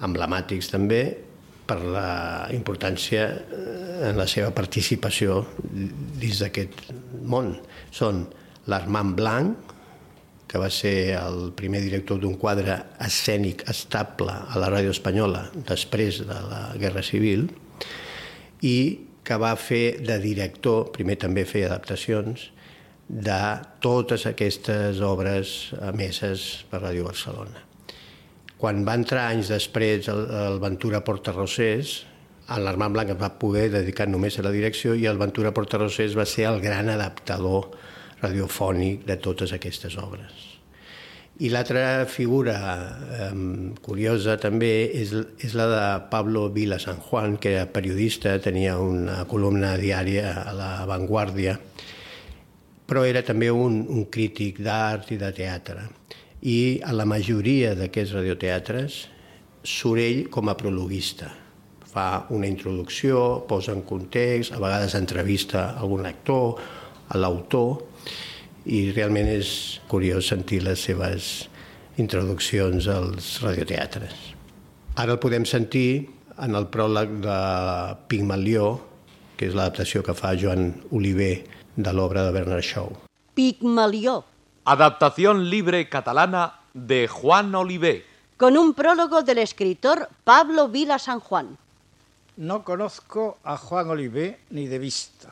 [0.00, 1.02] emblemàtics també,
[1.66, 6.90] per la importància eh, en la seva participació dins d'aquest
[7.24, 7.54] món.
[7.94, 8.24] Són
[8.70, 9.72] l'Armand Blanc,
[10.48, 16.20] que va ser el primer director d'un quadre escènic estable a la ràdio espanyola després
[16.28, 17.48] de la Guerra Civil
[18.62, 18.76] i
[19.24, 22.50] que va fer de director, primer també feia adaptacions,
[23.08, 23.42] de
[23.84, 27.63] totes aquestes obres emeses per Ràdio Barcelona.
[28.58, 32.00] Quan va entrar anys després el, el Ventura Portarrosés,
[32.54, 36.16] en l'Armand Blanc es va poder dedicar només a la direcció i el Ventura Portarrosés
[36.16, 37.70] va ser el gran adaptador
[38.22, 40.50] radiofònic de totes aquestes obres.
[41.42, 42.54] I l'altra figura
[43.18, 43.30] eh,
[43.82, 45.10] curiosa també és,
[45.42, 50.54] és la de Pablo Vila San Juan, que era periodista, tenia una columna diària a
[50.54, 51.56] la Vanguardia,
[52.86, 55.88] però era també un, un crític d'art i de teatre.
[56.44, 58.96] I a la majoria d'aquests radioteatres
[59.64, 61.30] surt ell com a prologuista.
[61.88, 66.60] Fa una introducció, posa en context, a vegades entrevista algun actor,
[67.08, 67.78] a l'autor,
[68.68, 71.48] i realment és curiós sentir les seves
[71.96, 74.12] introduccions als radioteatres.
[75.00, 76.10] Ara el podem sentir
[76.44, 77.38] en el pròleg de
[78.10, 78.74] Pigmalió,
[79.38, 81.38] que és l'adaptació que fa Joan Oliver
[81.76, 82.92] de l'obra de Bernard Shaw.
[83.34, 84.20] Pigmalió,
[84.66, 88.06] Adaptación libre catalana de Juan Olivé.
[88.38, 91.58] con un prólogo del escritor Pablo Vila San Juan.
[92.38, 95.28] No conozco a Juan Olivé ni de vista,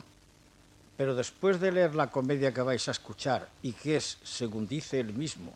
[0.99, 5.01] pero después de leer la comedia que vais a escuchar y que es, según dice
[5.01, 5.55] él mismo,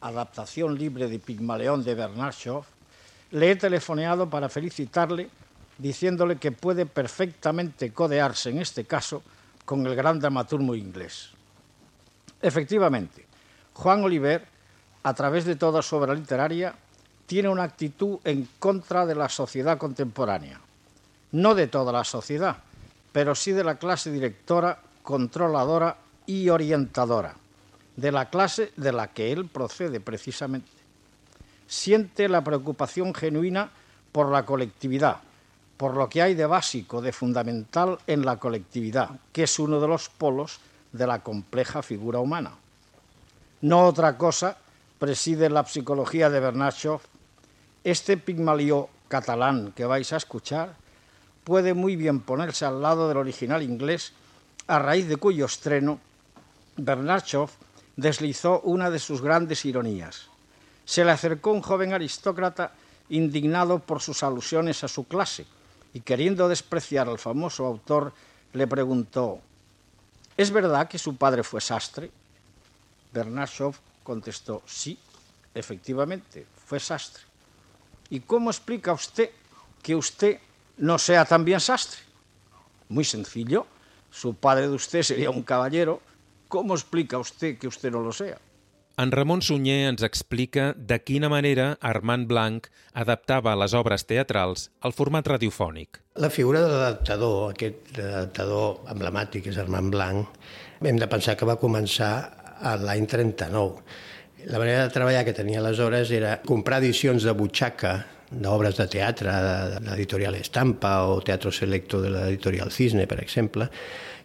[0.00, 2.64] adaptación libre de Pigmaleón de Bernard Shaw,
[3.32, 5.28] le he telefoneado para felicitarle
[5.76, 9.22] diciéndole que puede perfectamente codearse en este caso
[9.66, 11.36] con el gran dramaturgo inglés.
[12.40, 13.26] Efectivamente,
[13.74, 14.46] Juan Oliver,
[15.02, 16.74] a través de toda su obra literaria,
[17.26, 20.60] tiene una actitud en contra de la sociedad contemporánea.
[21.32, 22.56] No de toda la sociedad,
[23.12, 25.96] pero sí de la clase directora, controladora
[26.26, 27.34] y orientadora,
[27.96, 30.70] de la clase de la que él procede precisamente.
[31.66, 33.70] Siente la preocupación genuina
[34.12, 35.18] por la colectividad,
[35.76, 39.88] por lo que hay de básico, de fundamental en la colectividad, que es uno de
[39.88, 40.60] los polos
[40.92, 42.52] de la compleja figura humana.
[43.60, 44.56] No otra cosa
[44.98, 47.00] preside la psicología de Shaw.
[47.84, 50.74] Este Pigmalió catalán que vais a escuchar
[51.44, 54.12] puede muy bien ponerse al lado del original inglés,
[54.66, 55.98] a raíz de cuyo estreno
[56.76, 57.48] Shaw
[57.96, 60.28] deslizó una de sus grandes ironías.
[60.84, 62.72] Se le acercó un joven aristócrata
[63.08, 65.46] indignado por sus alusiones a su clase
[65.94, 68.12] y queriendo despreciar al famoso autor,
[68.52, 69.40] le preguntó,
[70.38, 72.10] ¿es verdad que su padre fue sastre?
[73.12, 73.50] Bernard
[74.02, 74.98] contestó, sí,
[75.52, 77.24] efectivamente, fue sastre.
[78.08, 79.30] ¿Y cómo explica usted
[79.82, 80.38] que usted
[80.78, 82.00] no sea también sastre?
[82.88, 83.66] Muy sencillo,
[84.10, 86.00] su padre de usted sería un caballero.
[86.48, 88.38] ¿Cómo explica usted que usted no lo sea?
[88.98, 92.64] En Ramon Sunyer ens explica de quina manera Armand Blanc
[92.98, 96.00] adaptava les obres teatrals al format radiofònic.
[96.18, 100.34] La figura de l'adaptador, aquest adaptador emblemàtic és Armand Blanc,
[100.82, 102.10] hem de pensar que va començar
[102.58, 103.86] a l'any 39.
[104.50, 107.94] La manera de treballar que tenia aleshores era comprar edicions de butxaca
[108.34, 113.70] d'obres de teatre de l'editorial Estampa o Teatro Selecto de l'editorial Cisne, per exemple,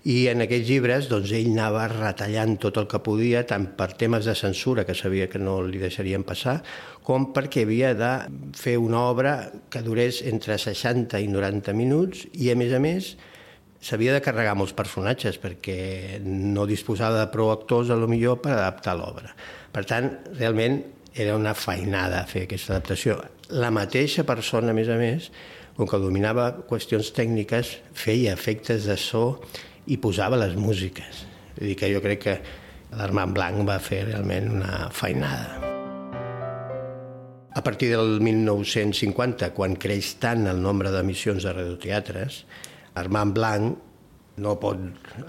[0.04, 4.28] I en aquests llibres doncs, ell anava retallant tot el que podia, tant per temes
[4.28, 6.58] de censura, que sabia que no li deixarien passar,
[7.08, 8.10] com perquè havia de
[8.60, 9.38] fer una obra
[9.72, 13.14] que durés entre 60 i 90 minuts i, a més a més,
[13.84, 18.58] s'havia de carregar molts personatges perquè no disposava de prou actors, a lo millor, per
[18.58, 19.32] adaptar l'obra.
[19.72, 20.82] Per tant, realment
[21.16, 23.22] era una feinada fer aquesta adaptació.
[23.56, 25.32] La mateixa persona, a més a més,
[25.78, 29.40] com que dominava qüestions tècniques, feia efectes de so
[29.88, 31.26] i posava les músiques.
[31.58, 32.36] Vull dir que jo crec que
[32.98, 35.72] l'Armand Blanc va fer realment una feinada.
[37.54, 42.44] A partir del 1950, quan creix tant el nombre d'emissions de radioteatres,
[42.98, 44.80] Armand Blanc no pot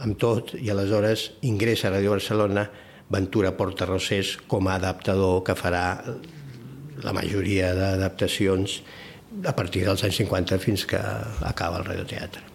[0.01, 2.65] amb tot i aleshores ingressa a Ràdio Barcelona
[3.13, 5.85] Ventura Portarrosés com a adaptador que farà
[7.05, 8.81] la majoria d'adaptacions
[9.45, 11.05] a partir dels anys 50 fins que
[11.45, 12.54] acaba el radioteatre.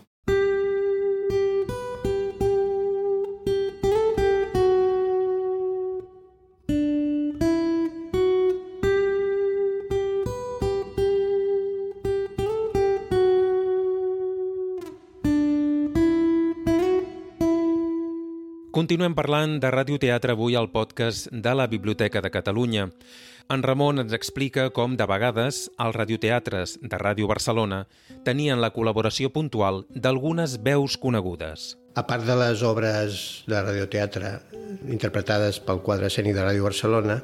[18.79, 22.85] Continuem parlant de radioteatre avui al podcast de la Biblioteca de Catalunya.
[23.51, 27.81] En Ramon ens explica com, de vegades, els radioteatres de Ràdio Barcelona
[28.23, 31.73] tenien la col·laboració puntual d'algunes veus conegudes.
[31.99, 33.19] A part de les obres
[33.51, 34.31] de radioteatre
[34.87, 37.19] interpretades pel quadre escènic de Ràdio Barcelona,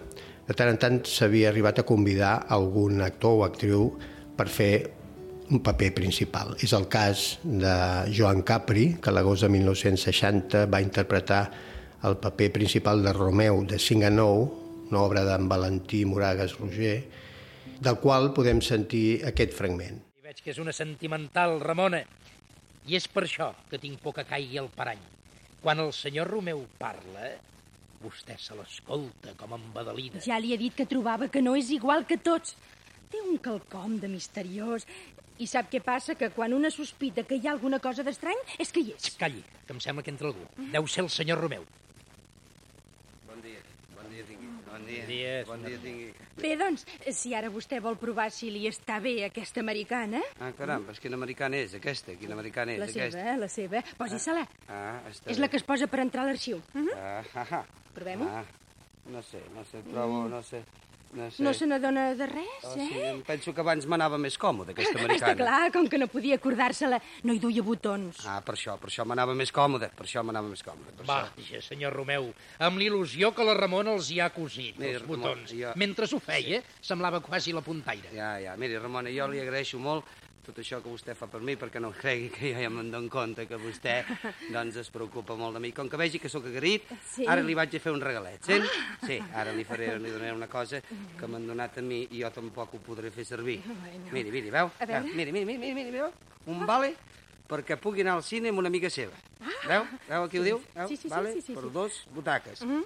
[0.50, 3.94] de tant en tant s'havia arribat a convidar algun actor o actriu
[4.36, 4.74] per fer
[5.50, 6.56] un paper principal.
[6.64, 7.76] És el cas de
[8.16, 11.44] Joan Capri, que a l'agost de 1960 va interpretar
[12.06, 14.48] el paper principal de Romeu de 5 a 9,
[14.90, 16.98] una obra d'en Valentí Moragas Roger,
[17.82, 20.02] del qual podem sentir aquest fragment.
[20.22, 22.04] I veig que és una sentimental, Ramona,
[22.86, 25.02] i és per això que tinc por que caigui el parany.
[25.62, 27.32] Quan el senyor Romeu parla,
[28.04, 30.22] vostè se l'escolta com embadalida.
[30.26, 32.54] Ja li he dit que trobava que no és igual que tots.
[33.10, 34.86] Té un calcom de misteriós
[35.40, 36.16] i sap què passa?
[36.16, 39.16] Que quan una sospita que hi ha alguna cosa d'estrany, és que hi és.
[39.20, 40.46] Calli, que em sembla que entra algú.
[40.72, 41.66] Deu ser el senyor Romeu.
[43.28, 43.60] Bon dia,
[43.96, 44.48] bon dia tingui.
[44.70, 46.10] Bon dia, Bon dia, bon dia tingui.
[46.40, 50.20] Bé, doncs, si ara vostè vol provar si li està bé aquesta americana...
[50.40, 52.16] Ah, caram, però quina americana és aquesta?
[52.20, 53.18] Quina americana és La aquesta?
[53.20, 53.84] seva, eh, la seva.
[54.00, 54.44] Posi-se-la.
[54.68, 55.52] Ah, està És la bé.
[55.56, 56.60] que es posa per entrar a l'arxiu.
[56.74, 56.92] Mhm.
[56.96, 57.66] Ah, ah, ah.
[57.96, 58.28] Provem-ho.
[58.28, 58.44] Ah,
[59.12, 60.64] no sé, no sé, trobo, no sé,
[61.14, 61.44] no sé.
[61.44, 62.88] No se n'adona de res, Oh, eh?
[62.90, 65.34] sí, em penso que abans m'anava més còmode, aquesta americana.
[65.34, 68.26] Està clar, com que no podia acordar-se-la, no hi duia botons.
[68.28, 70.92] Ah, per això, per això m'anava més còmode, per això m'anava més còmode.
[70.98, 71.30] Per això.
[71.38, 75.22] Vaja, senyor Romeu, amb l'il·lusió que la Ramona els hi ha cosit, Mira, els Ramon,
[75.22, 75.52] botons.
[75.56, 78.10] jo- Mentre s'ho feia, semblava quasi la puntaire.
[78.14, 80.04] Ja, ja, miri, Ramona, jo li agraeixo molt
[80.46, 83.10] tot això que vostè fa per mi, perquè no cregui que jo ja me'n dono
[83.10, 83.96] compte que vostè
[84.54, 85.72] doncs, es preocupa molt de mi.
[85.76, 86.86] Com que vegi que sóc agraït,
[87.16, 87.26] Sí.
[87.28, 88.66] ara li vaig a fer un regalet, sent?
[89.06, 92.32] Sí, ara li faré, li donaré una cosa que m'han donat a mi i jo
[92.32, 93.60] tampoc ho podré fer servir.
[93.66, 94.12] Bueno.
[94.12, 94.72] Miri, miri, veu?
[94.80, 95.04] A veure.
[95.08, 95.16] Veu?
[95.16, 96.12] Miri, miri, miri, miri, miri, veu?
[96.48, 96.94] Un vale
[97.50, 99.14] perquè pugui anar al cine amb una amiga seva.
[99.68, 99.86] Veu?
[100.10, 100.62] Veu aquí ho diu?
[100.74, 100.84] Veu?
[100.84, 100.88] Ah.
[100.88, 101.34] Sí, sí, sí, vale?
[101.34, 101.74] sí, sí, per sí.
[101.74, 102.62] dos butaques.
[102.66, 102.86] Mhm.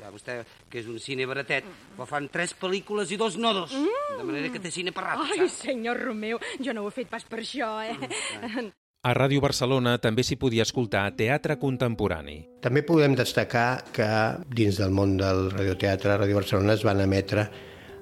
[0.00, 0.40] Ja, vostè,
[0.70, 1.66] que és un cine baratet,
[1.96, 3.72] però fan tres pel·lícules i dos nodos.
[3.72, 5.62] De manera que té cine per rato, Ai, saps?
[5.66, 8.70] senyor Romeu, jo no ho he fet pas per això, eh?
[9.06, 12.40] A Ràdio Barcelona també s'hi podia escoltar teatre contemporani.
[12.64, 14.08] També podem destacar que
[14.50, 17.46] dins del món del radioteatre, a Ràdio Barcelona es van emetre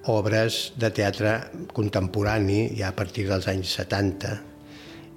[0.08, 1.36] obres de teatre
[1.76, 4.53] contemporani ja a partir dels anys 70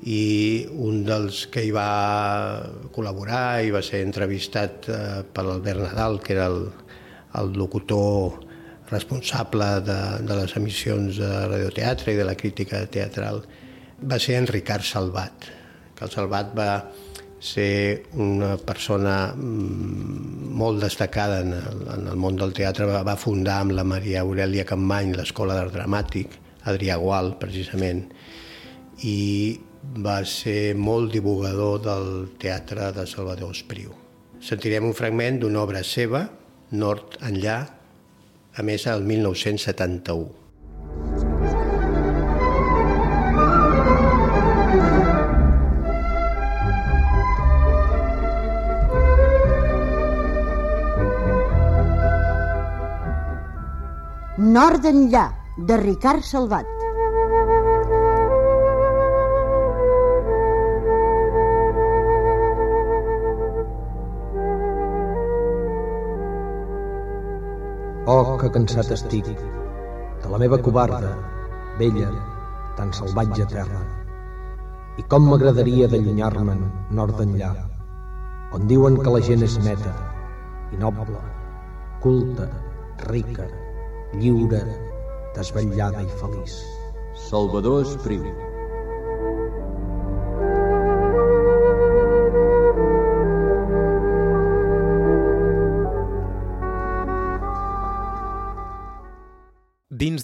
[0.06, 2.62] i un dels que hi va
[2.93, 5.00] col·laborar i va ser entrevistat eh,
[5.34, 6.68] per l'Albert Nadal, que era el,
[7.41, 8.43] el locutor
[8.91, 13.41] responsable de, de les emissions de radioteatre i de la crítica teatral,
[14.00, 15.50] va ser en Ricard Salvat,
[15.98, 16.72] que el Salvat va
[17.39, 23.18] ser una persona mm, molt destacada en el, en el món del teatre, va, va
[23.20, 26.38] fundar amb la Maria Aurelia Campany l'Escola d'Art Dramàtic,
[26.68, 28.08] Adrià Gual, precisament,
[29.06, 29.58] i
[29.96, 32.10] va ser molt divulgador del
[32.42, 33.94] teatre de Salvador Espriu.
[34.44, 36.28] Sentirem un fragment d'una obra seva,
[36.72, 37.60] Nord enllà,
[38.58, 40.48] a més el 1971.
[54.38, 55.28] Nord enllà,
[55.58, 56.77] de Ricard Salvat.
[68.38, 69.26] Que cansat estic
[70.22, 71.10] de la meva covarda,
[71.80, 72.12] vella,
[72.78, 73.80] tan salvatge terra.
[75.02, 76.62] I com m'agradaria d'allunyar-me'n
[77.00, 77.50] nord d'enllà,
[78.54, 79.96] on diuen que la gent és neta
[80.70, 81.24] i noble,
[82.06, 82.46] culta,
[83.10, 83.48] rica,
[84.14, 84.62] lliure,
[85.40, 86.60] desvetllada i feliç.
[87.30, 88.47] Salvador Espriu.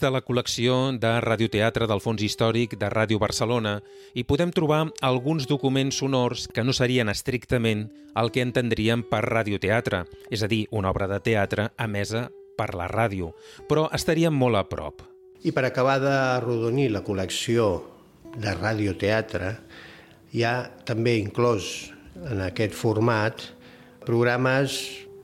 [0.03, 3.77] De la col·lecció de radioteatre del Fons Històric de Ràdio Barcelona
[4.11, 7.85] hi podem trobar alguns documents sonors que no serien estrictament
[8.19, 12.25] el que entendríem per radioteatre, és a dir, una obra de teatre emesa
[12.59, 13.31] per la ràdio,
[13.69, 15.05] però estaríem molt a prop.
[15.47, 17.71] I per acabar de rodonir la col·lecció
[18.35, 19.55] de radioteatre,
[20.35, 21.71] hi ha també inclòs
[22.27, 23.47] en aquest format
[24.03, 24.81] programes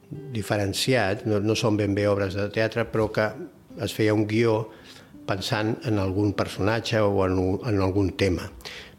[0.09, 3.31] diferenciats, no, no són ben bé obres de teatre, però que
[3.83, 4.69] es feia un guió
[5.29, 8.47] pensant en algun personatge o en, un, en algun tema.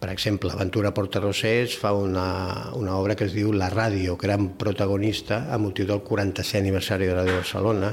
[0.00, 5.44] Per exemple, Aventura Portarrosés fa una, una obra que es diu La Ràdio, gran protagonista
[5.52, 7.92] a motiu del 40è aniversari de Ràdio Barcelona,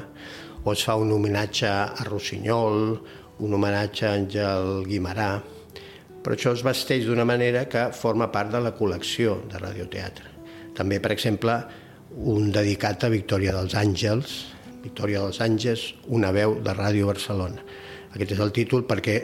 [0.64, 2.82] o es fa un homenatge a Rossinyol,
[3.44, 5.32] un homenatge a Àngel Guimarà,
[6.24, 10.34] però això es vesteix d'una manera que forma part de la col·lecció de radioteatre.
[10.78, 11.58] També, per exemple,
[12.18, 14.38] un dedicat a Victòria dels Àngels,
[14.88, 15.84] Victòria dels Àngels,
[16.16, 17.64] una veu de Ràdio Barcelona.
[18.16, 19.20] Aquest és el títol perquè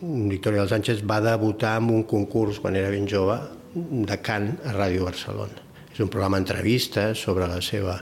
[0.00, 3.38] Victòria dels Àngels va debutar en un concurs quan era ben jove
[3.74, 5.64] de cant a Ràdio Barcelona.
[5.90, 7.96] És un programa d'entrevistes sobre la seva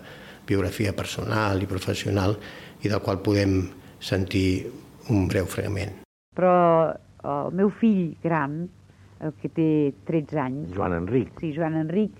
[0.46, 2.36] biografia personal i professional
[2.82, 3.62] i del qual podem
[4.02, 4.66] sentir
[5.14, 6.02] un breu fragment.
[6.36, 6.54] Però
[7.24, 8.64] el meu fill gran,
[9.24, 9.70] el que té
[10.10, 10.72] 13 anys...
[10.76, 11.30] Joan Enric.
[11.40, 12.18] Sí, Joan Enric.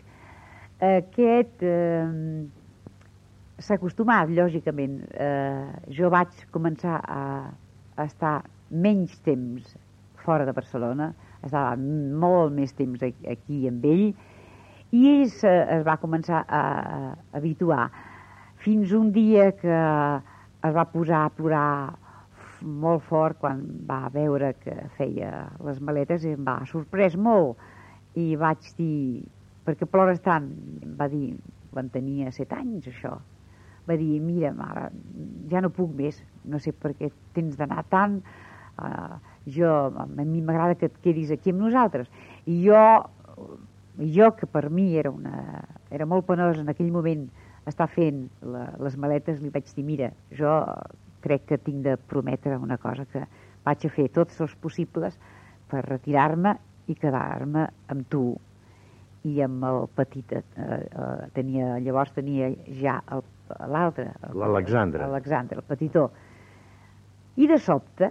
[0.85, 2.07] Aquest eh,
[3.59, 5.01] s'ha acostumat, lògicament.
[5.15, 7.23] Eh, jo vaig començar a,
[7.97, 8.41] a estar
[8.71, 9.75] menys temps
[10.25, 11.13] fora de Barcelona,
[11.45, 14.07] estava molt més temps aquí amb ell,
[14.95, 17.91] i ell es, es va començar a, a habituar.
[18.65, 19.75] Fins un dia que
[20.65, 21.69] es va posar a plorar
[22.65, 27.61] molt fort quan va veure que feia les maletes i em va sorprès molt.
[28.17, 29.27] I vaig dir,
[29.67, 30.49] perquè plores tant?
[30.87, 31.35] Em va dir,
[31.75, 33.19] quan tenia set anys, això
[33.89, 34.89] va dir, mira, mare,
[35.51, 38.21] ja no puc més, no sé per què tens d'anar tant,
[38.81, 39.17] uh,
[39.47, 42.09] jo, a mi m'agrada que et quedis aquí amb nosaltres.
[42.47, 42.83] I jo,
[44.17, 47.29] jo que per mi era, una, era molt penós en aquell moment
[47.69, 50.53] estar fent la, les maletes, li vaig dir, mira, jo
[51.25, 53.25] crec que tinc de prometre una cosa, que
[53.65, 55.17] vaig a fer tots els possibles
[55.71, 56.57] per retirar-me
[56.93, 58.27] i quedar-me amb tu
[59.25, 63.25] i amb el petit, eh, eh, tenia, llavors tenia ja el
[63.69, 64.13] l'altre.
[64.33, 65.05] L'Alexandre.
[65.05, 66.09] L'Alexandre, el petitó.
[67.37, 68.11] I de sobte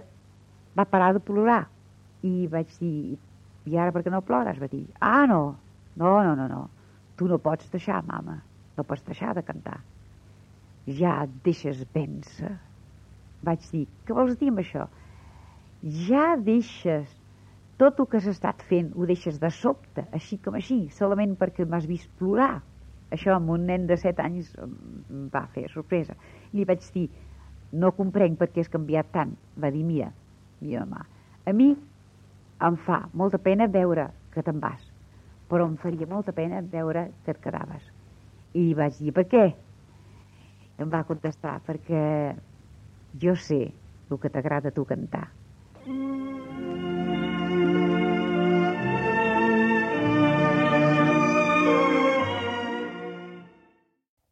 [0.76, 1.62] va parar de plorar.
[2.24, 3.16] I vaig dir,
[3.68, 4.60] i ara per què no plores?
[4.60, 5.56] Va dir, ah, no,
[6.00, 6.62] no, no, no, no.
[7.16, 8.40] Tu no pots deixar, mama.
[8.76, 9.78] No pots deixar de cantar.
[10.86, 12.52] Ja et deixes vèncer.
[13.44, 14.88] Vaig dir, què vols dir amb això?
[16.08, 17.12] Ja deixes
[17.80, 21.66] tot el que has estat fent, ho deixes de sobte, així com així, solament perquè
[21.66, 22.62] m'has vist plorar.
[23.12, 26.16] Això amb un nen de 7 anys em va fer sorpresa.
[26.52, 27.08] I li vaig dir,
[27.72, 29.34] no comprenc per què has canviat tant.
[29.60, 30.10] Va dir, mira,
[30.64, 31.04] mira, mà,
[31.44, 31.74] a mi
[32.64, 34.82] em fa molta pena veure que te'n vas,
[35.50, 37.86] però em faria molta pena veure que et quedaves.
[38.54, 39.44] I li vaig dir, per què?
[40.78, 42.34] Em va contestar, perquè
[43.22, 43.62] jo sé
[44.10, 45.28] el que t'agrada tu cantar.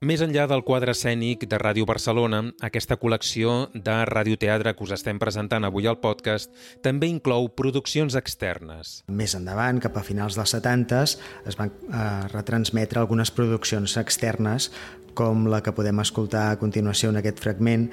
[0.02, 5.20] Més enllà del quadre escènic de Ràdio Barcelona, aquesta col·lecció de radioteatre que us estem
[5.22, 6.50] presentant avui al podcast
[6.82, 8.96] també inclou produccions externes.
[9.06, 11.04] Més endavant, cap a finals dels 70,
[11.46, 14.72] es van eh, retransmetre algunes produccions externes
[15.14, 17.86] com la que podem escoltar a continuació en aquest fragment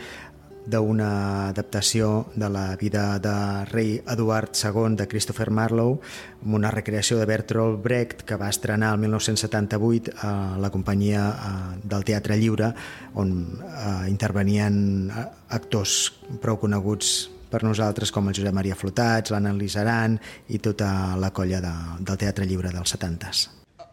[0.70, 3.34] d'una adaptació de la vida de
[3.72, 6.00] rei Eduard II de Christopher Marlowe,
[6.44, 11.80] amb una recreació de Bertolt Brecht que va estrenar el 1978 a la companyia eh,
[11.84, 12.72] del Teatre Lliure,
[13.16, 15.26] on eh, intervenien eh,
[15.58, 15.98] actors
[16.42, 20.20] prou coneguts per nosaltres com el Josep Maria Flotats, l'Anna Lisaran
[20.54, 21.74] i tota la colla de,
[22.06, 23.48] del Teatre Lliure dels 70s.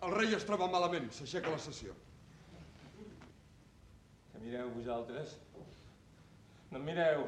[0.06, 1.96] El rei es troba malament, s'aixeca la sessió.
[4.32, 5.38] Que mireu vosaltres?
[6.76, 7.22] No em mireu.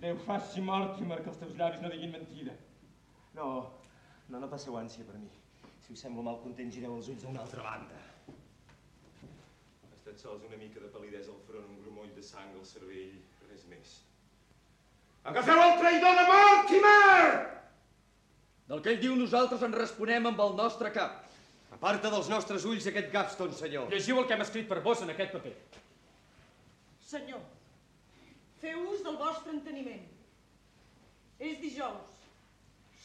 [0.00, 2.54] Déu faci Mortimer que els teus llavis no diguin mentida.
[3.36, 3.48] No,
[4.30, 5.28] no, no passeu ànsia per mi.
[5.84, 7.98] Si us semblo mal content, gireu els ulls a una altra banda.
[8.30, 13.20] Ha estat sols una mica de palidesa al front, un grumoll de sang al cervell,
[13.50, 13.92] res més.
[15.34, 17.30] Agafeu el traïdor de Mortimer!
[18.72, 21.20] Del que ell diu nosaltres en responem amb el nostre cap.
[21.76, 23.92] Aparta dels nostres ulls aquest Gavston, senyor.
[23.92, 25.56] Llegiu el que hem escrit per vos en aquest paper.
[27.10, 27.44] Senyor,
[28.60, 30.06] feu ús del vostre enteniment.
[31.40, 32.16] És dijous.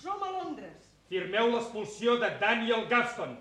[0.02, 0.92] Som a Londres.
[1.10, 3.36] Firmeu l'expulsió de Daniel Gavston,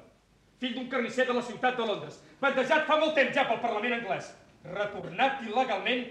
[0.60, 3.96] fill d'un carnisser de la ciutat de Londres, bandejat fa molt temps ja pel Parlament
[3.96, 4.28] anglès,
[4.68, 6.04] retornat il·legalment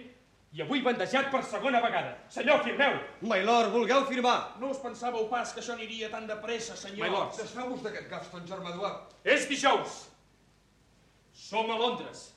[0.54, 2.16] i avui bandejat per segona vegada.
[2.30, 2.98] Senyor, firmeu!
[3.26, 4.56] My lord, vulgueu firmar?
[4.62, 7.06] No us pensàveu pas que això aniria tan de pressa, senyor?
[7.06, 7.38] My lord.
[7.38, 9.14] Desfeu-vos d'aquest Gavston, germà Eduard.
[9.24, 10.04] És dijous.
[11.34, 12.28] Som a Londres.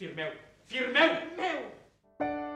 [0.00, 0.32] Firmeu.
[0.68, 1.18] Firmeu!
[1.36, 2.46] Firmeu!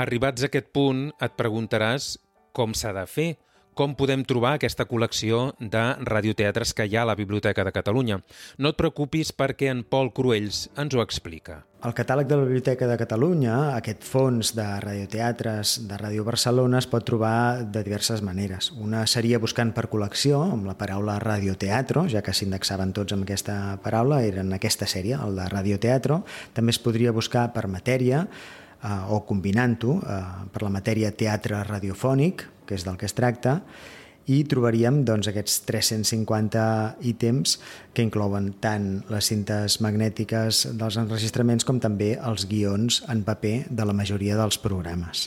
[0.00, 2.14] Arribats a aquest punt, et preguntaràs
[2.56, 3.28] com s'ha de fer,
[3.76, 8.16] com podem trobar aquesta col·lecció de radioteatres que hi ha a la Biblioteca de Catalunya.
[8.56, 11.58] No et preocupis perquè en Pol Cruells ens ho explica.
[11.84, 16.88] El catàleg de la Biblioteca de Catalunya, aquest fons de radioteatres de Ràdio Barcelona, es
[16.88, 18.70] pot trobar de diverses maneres.
[18.80, 23.58] Una seria buscant per col·lecció, amb la paraula radioteatro, ja que s'indexaven tots amb aquesta
[23.84, 26.22] paraula, era en aquesta sèrie, el de radioteatro.
[26.56, 28.26] També es podria buscar per matèria,
[28.82, 30.20] eh, o combinant-ho eh,
[30.52, 33.60] per la matèria teatre radiofònic, que és del que es tracta,
[34.30, 36.64] i trobaríem doncs, aquests 350
[37.08, 37.56] ítems
[37.96, 43.88] que inclouen tant les cintes magnètiques dels enregistraments com també els guions en paper de
[43.88, 45.26] la majoria dels programes.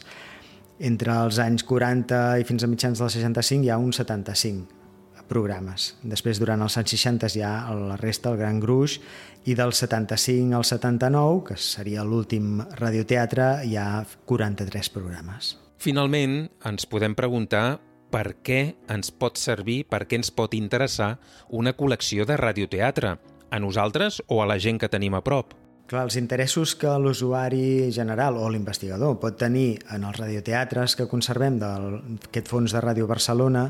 [0.79, 4.82] Entre els anys 40 i fins a mitjans del 65 hi ha uns 75
[5.29, 5.93] programes.
[6.03, 8.99] Després, durant els anys 60 hi ha la resta, el gran gruix,
[9.45, 15.55] i del 75 al 79, que seria l'últim radioteatre, hi ha 43 programes.
[15.83, 17.81] Finalment, ens podem preguntar
[18.13, 21.17] per què ens pot servir, per què ens pot interessar
[21.49, 23.17] una col·lecció de radioteatre,
[23.53, 25.53] a nosaltres o a la gent que tenim a prop.
[25.83, 31.59] Clar, els interessos que l'usuari general o l'investigador pot tenir en els radioteatres que conservem
[31.61, 33.67] d'aquest fons de Ràdio Barcelona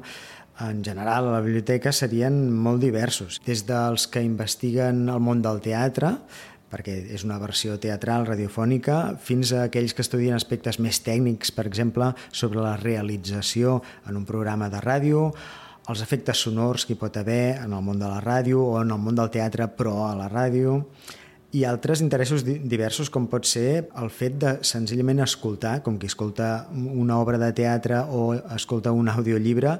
[0.59, 5.61] en general a la biblioteca serien molt diversos, des dels que investiguen el món del
[5.65, 6.17] teatre,
[6.73, 11.67] perquè és una versió teatral radiofònica, fins a aquells que estudien aspectes més tècnics, per
[11.69, 15.27] exemple, sobre la realització en un programa de ràdio,
[15.91, 18.93] els efectes sonors que hi pot haver en el món de la ràdio o en
[18.95, 20.79] el món del teatre però a la ràdio,
[21.53, 26.65] i altres interessos diversos com pot ser el fet de senzillament escoltar, com qui escolta
[26.73, 29.75] una obra de teatre o escolta un audiollibre,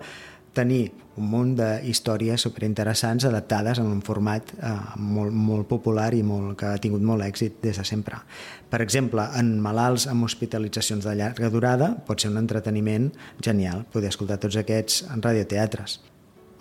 [0.54, 6.56] tenir un munt d'històries superinteressants adaptades en un format eh, molt, molt popular i molt,
[6.58, 8.22] que ha tingut molt èxit des de sempre.
[8.70, 14.10] Per exemple, en malalts amb hospitalitzacions de llarga durada pot ser un entreteniment genial poder
[14.14, 16.00] escoltar tots aquests en radioteatres.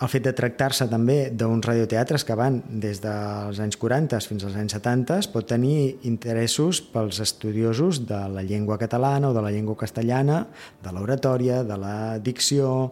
[0.03, 4.57] El fet de tractar-se també d'uns radioteatres que van des dels anys 40 fins als
[4.59, 9.77] anys 70 pot tenir interessos pels estudiosos de la llengua catalana o de la llengua
[9.79, 10.41] castellana,
[10.83, 12.91] de l'oratòria, de la dicció,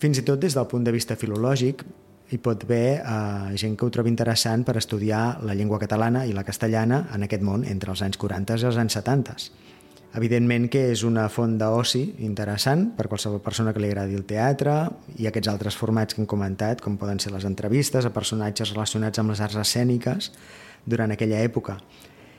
[0.00, 1.84] fins i tot des del punt de vista filològic,
[2.26, 6.34] hi pot haver eh, gent que ho trobi interessant per estudiar la llengua catalana i
[6.34, 9.36] la castellana en aquest món entre els anys 40 i els anys 70.
[10.16, 14.76] Evidentment que és una font d'oci interessant per qualsevol persona que li agradi el teatre
[15.20, 19.20] i aquests altres formats que hem comentat, com poden ser les entrevistes a personatges relacionats
[19.20, 20.32] amb les arts escèniques
[20.86, 21.76] durant aquella època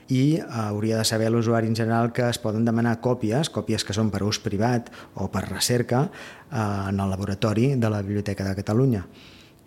[0.08, 3.96] i eh, hauria de saber l'usuari en general que es poden demanar còpies, còpies que
[3.96, 6.08] són per ús privat o per recerca,
[6.52, 9.06] eh, en el laboratori de la Biblioteca de Catalunya.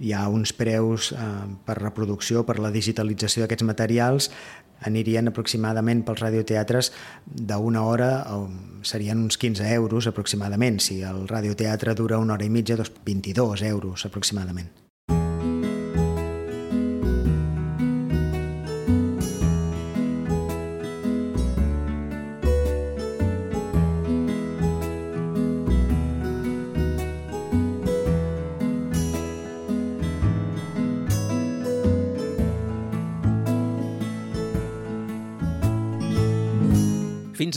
[0.00, 1.20] Hi ha uns preus eh,
[1.66, 4.30] per reproducció, per la digitalització d'aquests materials,
[4.80, 6.92] anirien aproximadament pels radioteatres
[7.26, 8.10] d'una hora,
[8.80, 10.80] serien uns 15 euros aproximadament.
[10.80, 14.89] Si el radioteatre dura una hora i mitja, doncs 22 euros aproximadament.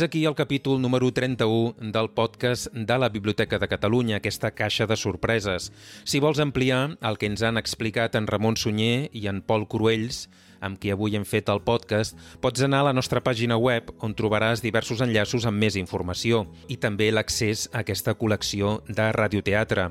[0.03, 4.97] Aquí el capítol número 31 del podcast de la Biblioteca de Catalunya, aquesta caixa de
[4.99, 5.71] sorpreses.
[6.03, 10.27] Si vols ampliar el que ens han explicat en Ramon Sunyer i en Pol Cruells,
[10.63, 14.15] amb qui avui hem fet el podcast, pots anar a la nostra pàgina web on
[14.15, 19.89] trobaràs diversos enllaços amb més informació i també l'accés a aquesta col·lecció de radioteatre.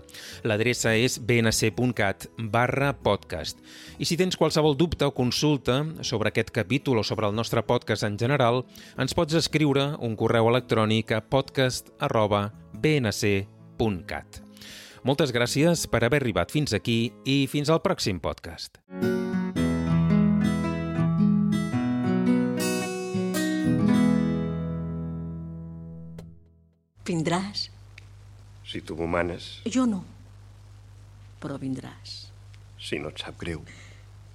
[0.49, 3.61] L'adreça és bnc.cat barra podcast.
[3.99, 8.09] I si tens qualsevol dubte o consulta sobre aquest capítol o sobre el nostre podcast
[8.09, 8.65] en general,
[8.99, 14.43] ens pots escriure un correu electrònic a podcast arroba bnc.cat.
[15.03, 18.79] Moltes gràcies per haver arribat fins aquí i fins al pròxim podcast.
[27.07, 27.69] Vindràs?
[28.67, 30.05] Si tu m'ho manes, Jo no.
[31.43, 32.29] Però vindràs.
[32.79, 33.63] si no et sap greu.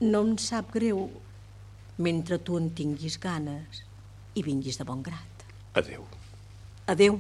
[0.01, 1.09] No em sap greu
[1.97, 3.82] mentre tu en tinguis ganes
[4.36, 5.43] i vinguis de bon grat.
[5.74, 6.05] Adeu.
[6.88, 7.20] Adeu.